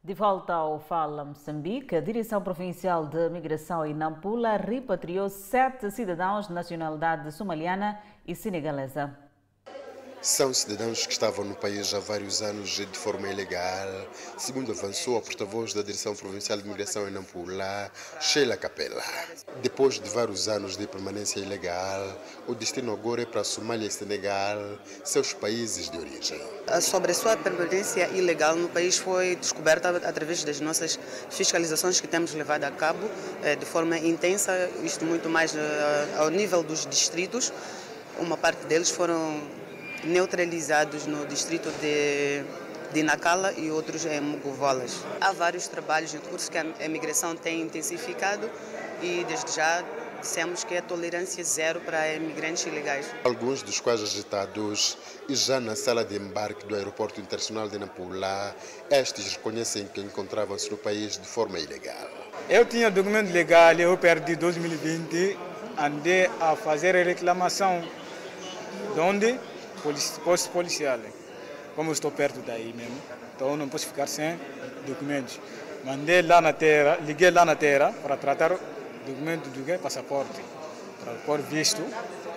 [0.05, 6.47] De volta ao Fala Moçambique, a Direção Provincial de Migração em Nampula repatriou sete cidadãos
[6.47, 9.24] de nacionalidade somaliana e senegalesa.
[10.25, 14.07] São cidadãos que estavam no país há vários anos de forma ilegal,
[14.39, 19.03] segundo avançou a porta-voz da Direção Provincial de Migração em Nampula, Sheila Capella.
[19.61, 23.91] Depois de vários anos de permanência ilegal, o destino agora é para a Somália e
[23.91, 24.57] Senegal,
[25.03, 26.41] seus países de origem.
[26.81, 30.97] Sobre a sua permanência ilegal no país foi descoberta através das nossas
[31.29, 33.07] fiscalizações que temos levado a cabo
[33.43, 37.53] eh, de forma intensa, isto muito mais eh, ao nível dos distritos.
[38.17, 39.64] Uma parte deles foram
[40.05, 42.43] neutralizados no distrito de,
[42.93, 45.03] de Nacala e outros em Mugovolas.
[45.19, 48.49] Há vários trabalhos em curso que a imigração tem intensificado
[49.01, 49.83] e desde já
[50.21, 53.05] dissemos que é tolerância zero para imigrantes ilegais.
[53.23, 54.97] Alguns dos quais agitados
[55.29, 58.55] e já na sala de embarque do aeroporto internacional de Nampula,
[58.89, 62.09] estes reconhecem que encontravam-se no país de forma ilegal.
[62.49, 65.37] Eu tinha documento legal, eu perdi 2020,
[65.77, 67.83] andei a fazer reclamação
[68.93, 69.39] de onde
[70.23, 70.99] posto policial.
[71.75, 72.97] Como estou perto daí mesmo,
[73.35, 74.39] então não posso ficar sem
[74.87, 75.39] documentos.
[75.83, 78.59] Mandei lá na terra, liguei lá na terra para tratar o
[79.05, 79.77] documento do que?
[79.77, 80.41] passaporte,
[81.03, 81.81] para pôr visto.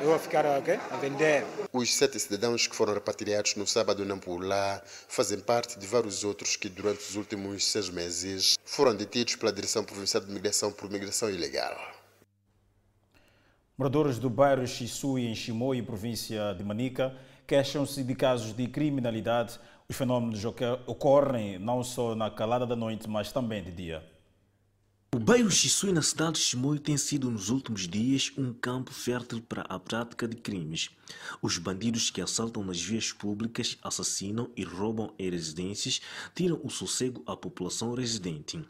[0.01, 0.79] Eu vou ficar okay?
[0.91, 1.45] a vender.
[1.73, 6.55] Os sete cidadãos que foram repatriados no sábado em Nampula fazem parte de vários outros
[6.55, 11.29] que, durante os últimos seis meses, foram detidos pela Direção Provincial de Migração por migração
[11.29, 11.77] ilegal.
[13.77, 17.17] Moradores do bairro Xisui, em Chimoio, província de Manica,
[17.49, 19.59] queixam-se de casos de criminalidade.
[19.89, 24.18] Os fenômenos ocorrem não só na calada da noite, mas também de dia.
[25.11, 29.41] O bairro Xisui na cidade de Chimoio tem sido nos últimos dias um campo fértil
[29.41, 30.91] para a prática de crimes.
[31.41, 36.03] Os bandidos que assaltam nas vias públicas, assassinam e roubam em residências
[36.35, 38.63] tiram o sossego à população residente.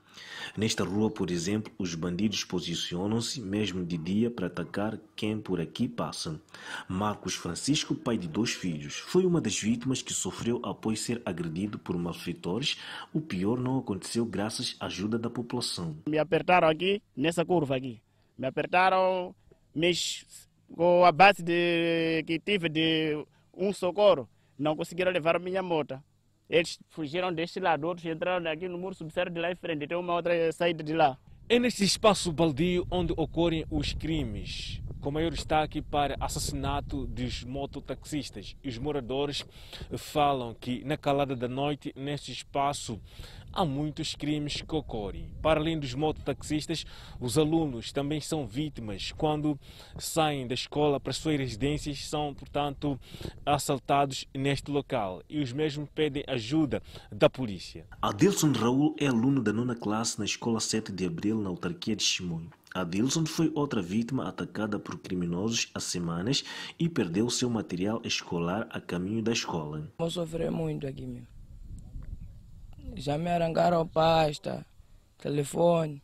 [0.57, 5.89] Nesta rua, por exemplo, os bandidos posicionam-se mesmo de dia para atacar quem por aqui
[5.89, 6.41] passa.
[6.89, 11.79] Marcos Francisco, pai de dois filhos, foi uma das vítimas que sofreu após ser agredido
[11.79, 12.79] por malfeitores.
[13.13, 15.97] O pior não aconteceu graças à ajuda da população.
[16.07, 18.01] Me apertaram aqui, nessa curva aqui.
[18.37, 19.35] Me apertaram,
[19.75, 23.25] mas com a base de, que tive de
[23.57, 26.01] um socorro, não conseguiram levar a minha moto.
[26.49, 29.97] Eles fugiram deste lado, outros entraram aqui no muro subsidiário de lá em frente, tem
[29.97, 31.19] uma outra saída de lá.
[31.49, 38.57] É neste espaço baldio onde ocorrem os crimes, com maior destaque para assassinato dos mototaxistas.
[38.65, 39.45] Os moradores
[39.97, 43.01] falam que na calada da noite, neste espaço,
[43.53, 45.31] há muitos crimes que ocorrem.
[45.43, 46.85] Para além dos mototaxistas,
[47.21, 49.59] os alunos também são vítimas quando
[49.99, 52.99] saem da escola para as suas residências, são, portanto,
[53.45, 57.87] assaltados neste local e os mesmos pedem ajuda da polícia.
[58.01, 62.03] Adilson Raul é aluno da nona classe na Escola 7 de Abril, na autarquia de
[62.03, 62.51] Chimoio.
[62.75, 66.45] Adilson foi outra vítima atacada por criminosos há semanas
[66.79, 69.91] e perdeu seu material escolar a caminho da escola.
[69.99, 71.29] Vou sofrer muito aqui mesmo.
[72.97, 74.67] Já me arrancaram pasta,
[75.19, 76.03] telefone,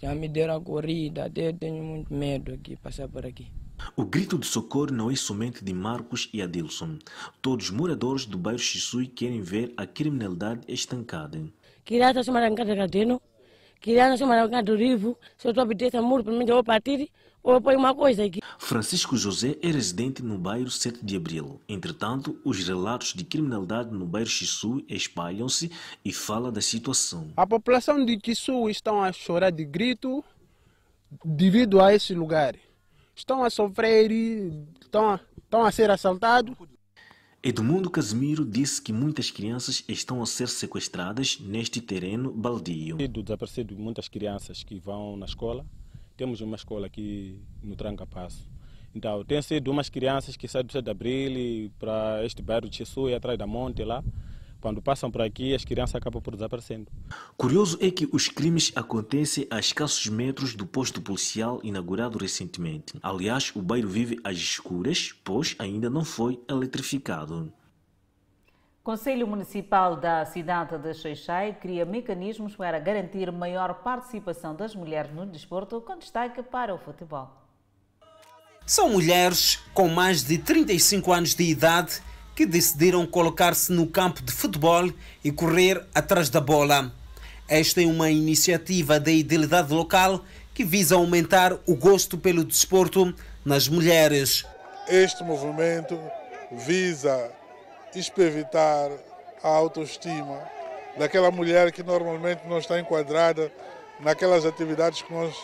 [0.00, 3.50] já me deram a corrida, até tenho muito medo aqui, passar por aqui.
[3.96, 6.98] O grito de socorro não é somente de Marcos e Adilson.
[7.40, 11.40] Todos os moradores do bairro Xisui querem ver a criminalidade estancada.
[11.84, 13.20] Queria estar chamando a cadeno,
[13.80, 16.44] queria estar chamando a do rivo, se eu estou a pedir essa muro, para mim
[16.46, 17.10] eu vou partir,
[17.42, 18.40] ou eu ponho uma coisa aqui.
[18.58, 21.60] Francisco José é residente no bairro 7 de Abril.
[21.68, 25.70] Entretanto, os relatos de criminalidade no bairro Xisui espalham-se
[26.04, 27.32] e fala da situação.
[27.36, 30.22] A população de Xisui estão a chorar de grito
[31.24, 32.54] devido a esse lugar.
[33.14, 34.10] Estão a sofrer,
[34.80, 36.54] estão a, estão a ser assaltados.
[37.40, 42.96] Edmundo Casimiro disse que muitas crianças estão a ser sequestradas neste terreno baldio.
[43.08, 45.64] Do desaparecido muitas crianças que vão na escola.
[46.16, 48.44] Temos uma escola aqui no Tranca Passo.
[48.92, 52.82] Então, tem sido umas crianças que saem do 7 de Abril para este bairro de
[52.82, 54.02] e atrás da Monte lá.
[54.60, 56.90] Quando passam por aqui, as crianças acabam por desaparecendo.
[57.36, 62.94] Curioso é que os crimes acontecem a escassos metros do posto policial inaugurado recentemente.
[63.00, 67.52] Aliás, o bairro vive às escuras, pois ainda não foi eletrificado.
[68.82, 75.26] Conselho Municipal da cidade de Xeixai cria mecanismos para garantir maior participação das mulheres no
[75.26, 77.30] desporto, com destaque para o futebol.
[78.66, 82.02] São mulheres com mais de 35 anos de idade
[82.38, 84.88] que decidiram colocar-se no campo de futebol
[85.24, 86.92] e correr atrás da bola.
[87.48, 90.24] Esta é uma iniciativa da idilidade local
[90.54, 93.12] que visa aumentar o gosto pelo desporto
[93.44, 94.46] nas mulheres.
[94.86, 95.98] Este movimento
[96.52, 97.28] visa
[97.92, 98.88] espevitar
[99.42, 100.40] a autoestima
[100.96, 103.50] daquela mulher que normalmente não está enquadrada
[103.98, 105.34] naquelas atividades que nós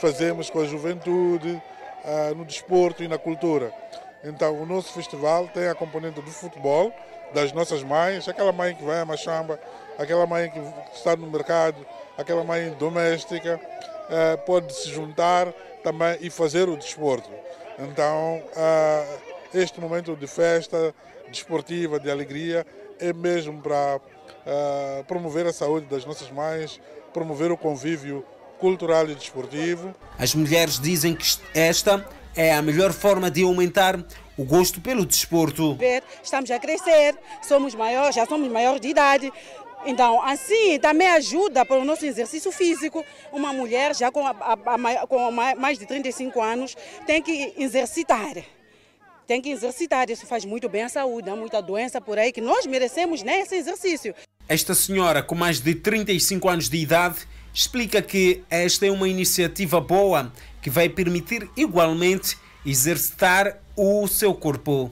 [0.00, 1.62] fazemos com a juventude,
[2.36, 3.72] no desporto e na cultura.
[4.24, 6.92] Então, o nosso festival tem a componente do futebol,
[7.34, 9.58] das nossas mães, aquela mãe que vai a Machamba,
[9.98, 10.60] aquela mãe que
[10.94, 11.84] está no mercado,
[12.16, 13.60] aquela mãe doméstica,
[14.10, 15.48] eh, pode se juntar
[15.82, 17.30] também e fazer o desporto.
[17.78, 19.18] Então, eh,
[19.54, 20.94] este momento de festa
[21.28, 22.66] desportiva, de alegria,
[23.00, 24.00] é mesmo para
[24.46, 26.80] eh, promover a saúde das nossas mães,
[27.12, 28.24] promover o convívio
[28.58, 29.94] cultural e desportivo.
[30.18, 32.06] As mulheres dizem que esta
[32.36, 34.02] é a melhor forma de aumentar
[34.36, 35.78] o gosto pelo desporto.
[36.22, 39.32] Estamos a crescer, somos maiores, já somos maiores de idade.
[39.84, 43.04] Então, assim, também ajuda para o nosso exercício físico.
[43.32, 46.76] Uma mulher já com, a, a, com mais de 35 anos
[47.06, 48.34] tem que exercitar.
[49.26, 51.30] Tem que exercitar, isso faz muito bem à saúde.
[51.30, 54.14] Há muita doença por aí que nós merecemos nesse exercício.
[54.48, 59.80] Esta senhora, com mais de 35 anos de idade, explica que esta é uma iniciativa
[59.80, 60.32] boa
[60.62, 64.88] que vai permitir igualmente exercitar o seu corpo.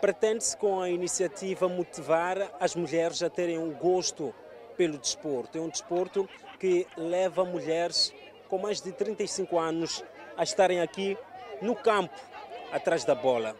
[0.00, 4.34] Pretende-se com a iniciativa motivar as mulheres a terem um gosto
[4.76, 5.58] pelo desporto.
[5.58, 8.12] É um desporto que leva mulheres
[8.48, 10.02] com mais de 35 anos
[10.36, 11.16] a estarem aqui
[11.60, 12.14] no campo,
[12.72, 13.56] atrás da bola.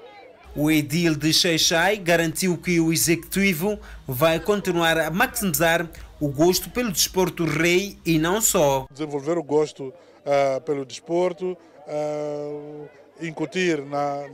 [0.54, 5.86] O edil de Xeixai garantiu que o executivo vai continuar a maximizar
[6.20, 8.86] o gosto pelo desporto rei e não só.
[8.90, 11.56] Desenvolver o gosto uh, pelo desporto,
[11.86, 12.88] uh,
[13.20, 14.24] incutir na,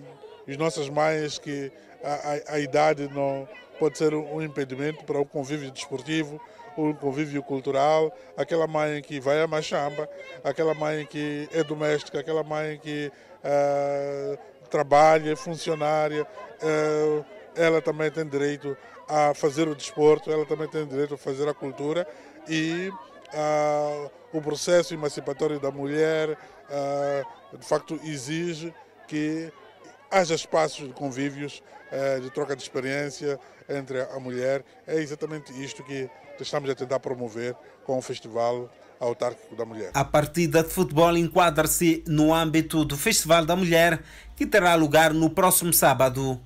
[0.49, 1.73] as nossas mães que
[2.03, 6.41] a, a, a idade não pode ser um impedimento para o convívio desportivo,
[6.77, 10.09] o convívio cultural, aquela mãe que vai a machamba,
[10.43, 13.11] aquela mãe que é doméstica, aquela mãe que
[13.45, 14.39] uh,
[14.71, 16.27] trabalha, é funcionária,
[17.57, 18.77] ela também tem direito
[19.09, 22.07] a fazer o desporto, ela também tem direito a fazer a cultura
[22.49, 22.91] e
[23.35, 26.37] uh, o processo emancipatório da mulher
[27.59, 28.73] de facto exige
[29.07, 29.53] que
[30.11, 31.63] haja espaços de convívios,
[32.23, 33.39] de troca de experiência
[33.69, 34.65] entre a mulher.
[34.87, 36.09] É exatamente isto que
[36.41, 39.91] estamos a tentar promover com o Festival Autárquico da Mulher.
[39.95, 44.03] A partida de futebol enquadra-se no âmbito do Festival da Mulher,
[44.35, 46.41] que terá lugar no próximo sábado.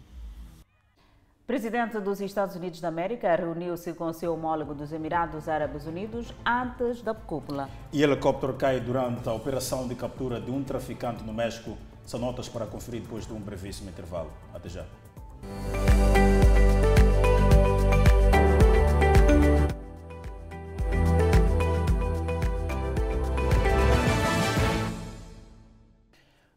[1.47, 7.03] Presidente dos Estados Unidos da América reuniu-se com seu homólogo dos Emirados Árabes Unidos antes
[7.03, 7.71] da cúpula.
[7.93, 11.79] E helicóptero cai durante a operação de captura de um traficante no México.
[12.05, 14.33] São notas para conferir depois de um brevíssimo intervalo.
[14.53, 14.85] Até já.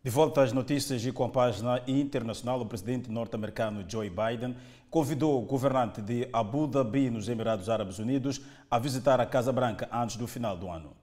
[0.01, 4.55] De volta às notícias e com a página internacional, o presidente norte-americano Joe Biden
[4.89, 9.87] convidou o governante de Abu Dhabi, nos Emirados Árabes Unidos, a visitar a Casa Branca
[9.91, 10.95] antes do final do ano.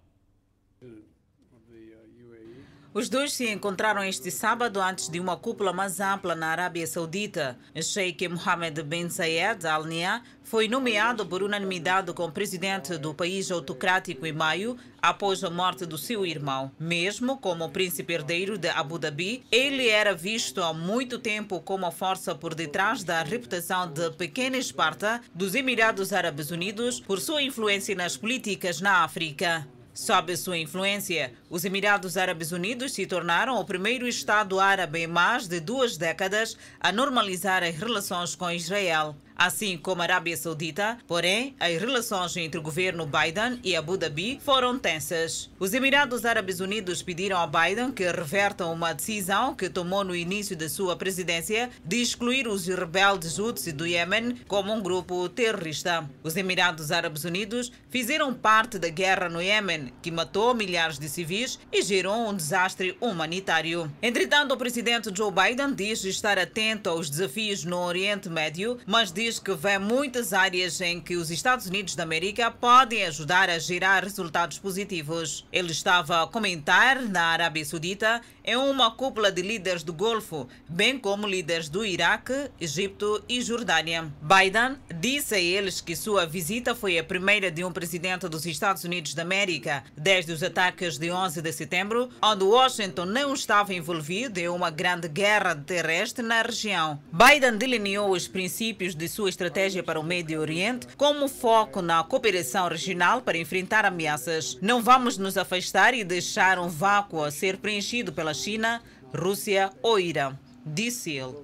[2.96, 7.58] Os dois se encontraram este sábado antes de uma cúpula mais ampla na Arábia Saudita.
[7.78, 14.24] Sheikh Mohammed bin Zayed Al Nahyan foi nomeado por unanimidade como presidente do país autocrático
[14.24, 16.72] em maio, após a morte do seu irmão.
[16.80, 21.90] Mesmo como príncipe herdeiro de Abu Dhabi, ele era visto há muito tempo como a
[21.90, 27.94] força por detrás da reputação de pequena Esparta dos Emirados Árabes Unidos por sua influência
[27.94, 29.68] nas políticas na África.
[29.96, 35.48] Sob sua influência, os Emirados Árabes Unidos se tornaram o primeiro Estado árabe em mais
[35.48, 41.54] de duas décadas a normalizar as relações com Israel assim como a Arábia Saudita, porém,
[41.60, 45.50] as relações entre o governo Biden e Abu Dhabi foram tensas.
[45.58, 50.56] Os Emirados Árabes Unidos pediram a Biden que reverta uma decisão que tomou no início
[50.56, 56.08] de sua presidência de excluir os rebeldes Houthis do Iêmen como um grupo terrorista.
[56.22, 61.58] Os Emirados Árabes Unidos fizeram parte da guerra no Iêmen, que matou milhares de civis
[61.72, 63.90] e gerou um desastre humanitário.
[64.02, 69.25] Entretanto, o presidente Joe Biden diz estar atento aos desafios no Oriente Médio, mas diz
[69.26, 73.58] diz que vê muitas áreas em que os Estados Unidos da América podem ajudar a
[73.58, 75.44] gerar resultados positivos.
[75.52, 80.98] Ele estava a comentar na Arábia Saudita em uma cúpula de líderes do Golfo, bem
[80.98, 84.12] como líderes do Iraque, Egito e Jordânia.
[84.22, 88.84] Biden disse a eles que sua visita foi a primeira de um presidente dos Estados
[88.84, 94.38] Unidos da América desde os ataques de 11 de setembro, onde Washington não estava envolvido
[94.38, 97.00] em uma grande guerra terrestre na região.
[97.12, 102.68] Biden delineou os princípios de sua estratégia para o Médio Oriente como foco na cooperação
[102.68, 104.56] regional para enfrentar ameaças.
[104.62, 108.82] Não vamos nos afastar e deixar um vácuo a ser preenchido pela China,
[109.14, 111.34] Rússia ou Irã, disse ele.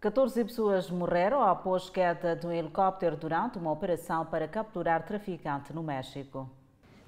[0.00, 5.82] 14 pessoas morreram após queda de um helicóptero durante uma operação para capturar traficante no
[5.82, 6.48] México.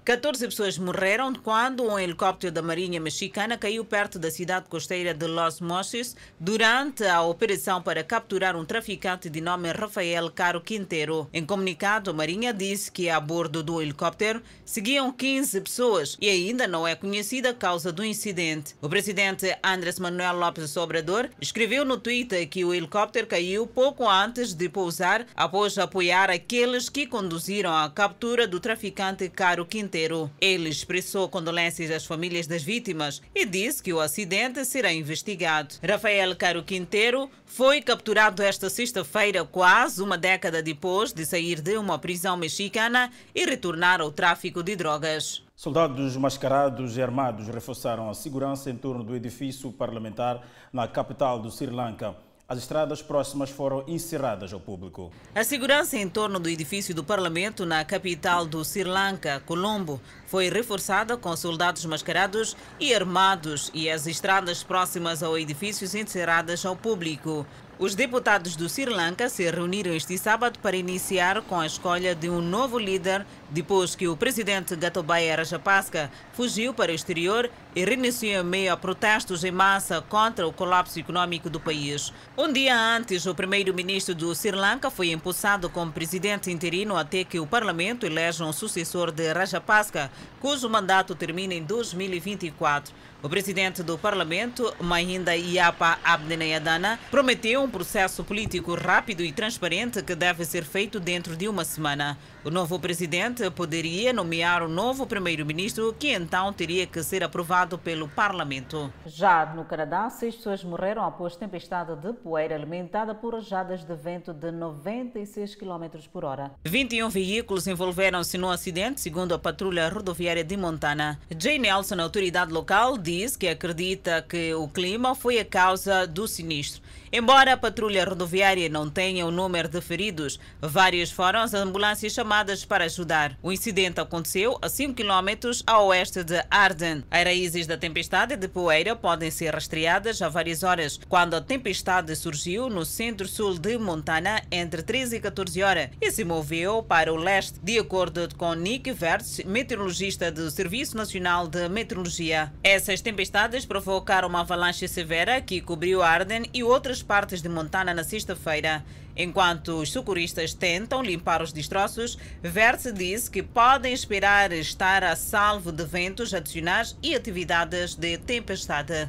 [0.08, 5.26] 14 pessoas morreram quando um helicóptero da Marinha Mexicana caiu perto da cidade costeira de
[5.26, 11.28] Los Mochis durante a operação para capturar um traficante de nome Rafael Caro Quintero.
[11.30, 16.66] Em comunicado, a Marinha disse que a bordo do helicóptero seguiam 15 pessoas e ainda
[16.66, 18.74] não é conhecida a causa do incidente.
[18.80, 24.54] O presidente Andrés Manuel López Obrador escreveu no Twitter que o helicóptero caiu pouco antes
[24.54, 29.97] de pousar após apoiar aqueles que conduziram à captura do traficante Caro Quintero.
[30.40, 35.74] Ele expressou condolências às famílias das vítimas e disse que o acidente será investigado.
[35.82, 41.98] Rafael Caro Quinteiro foi capturado esta sexta-feira, quase uma década depois de sair de uma
[41.98, 45.42] prisão mexicana e retornar ao tráfico de drogas.
[45.56, 51.50] Soldados mascarados e armados reforçaram a segurança em torno do edifício parlamentar na capital do
[51.50, 55.12] Sri Lanka as estradas próximas foram encerradas ao público.
[55.34, 60.48] A segurança em torno do edifício do Parlamento na capital do Sri Lanka, Colombo, foi
[60.48, 67.46] reforçada com soldados mascarados e armados e as estradas próximas ao edifício encerradas ao público.
[67.80, 72.28] Os deputados do Sri Lanka se reuniram este sábado para iniciar com a escolha de
[72.28, 78.42] um novo líder depois que o presidente Gotabaya Rajapaksa fugiu para o exterior e reiniciou
[78.42, 82.12] em meio a protestos em massa contra o colapso econômico do país.
[82.36, 87.38] Um dia antes, o primeiro-ministro do Sri Lanka foi impulsado como presidente interino até que
[87.38, 90.10] o parlamento eleja um sucessor de Rajapaksa,
[90.40, 92.92] cujo mandato termina em 2024.
[93.20, 100.14] O presidente do parlamento, Mahinda Iapa Abdenayadana, prometeu um processo político rápido e transparente que
[100.14, 102.16] deve ser feito dentro de uma semana.
[102.48, 108.08] O novo presidente poderia nomear um novo primeiro-ministro, que então teria que ser aprovado pelo
[108.08, 108.90] parlamento.
[109.04, 114.32] Já no Canadá, seis pessoas morreram após tempestade de poeira alimentada por rajadas de vento
[114.32, 116.50] de 96 km por hora.
[116.64, 121.20] 21 veículos envolveram-se no acidente, segundo a patrulha rodoviária de Montana.
[121.38, 126.80] Jay Nelson, autoridade local, diz que acredita que o clima foi a causa do sinistro.
[127.10, 132.64] Embora a patrulha rodoviária não tenha o número de feridos, várias foram as ambulâncias chamadas
[132.64, 133.38] para ajudar.
[133.42, 137.04] O incidente aconteceu a 5 km a oeste de Arden.
[137.10, 142.14] As raízes da tempestade de poeira podem ser rastreadas há várias horas, quando a tempestade
[142.14, 147.16] surgiu no centro-sul de Montana entre 13 e 14 horas e se moveu para o
[147.16, 152.52] leste, de acordo com Nick Verts, meteorologista do Serviço Nacional de Meteorologia.
[152.62, 158.04] Essas tempestades provocaram uma avalanche severa que cobriu Arden e outras partes de Montana na
[158.04, 158.84] sexta-feira.
[159.16, 165.72] Enquanto os socorristas tentam limpar os destroços, Verse disse que podem esperar estar a salvo
[165.72, 169.08] de ventos adicionais e atividades de tempestade.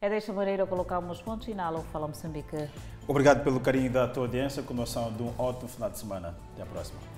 [0.00, 2.68] É desta maneira colocamos ponto final ao Fala Moçambique.
[3.06, 6.34] Obrigado pelo carinho da tua audiência, com noção de um ótimo final de semana.
[6.54, 7.09] Até a próxima.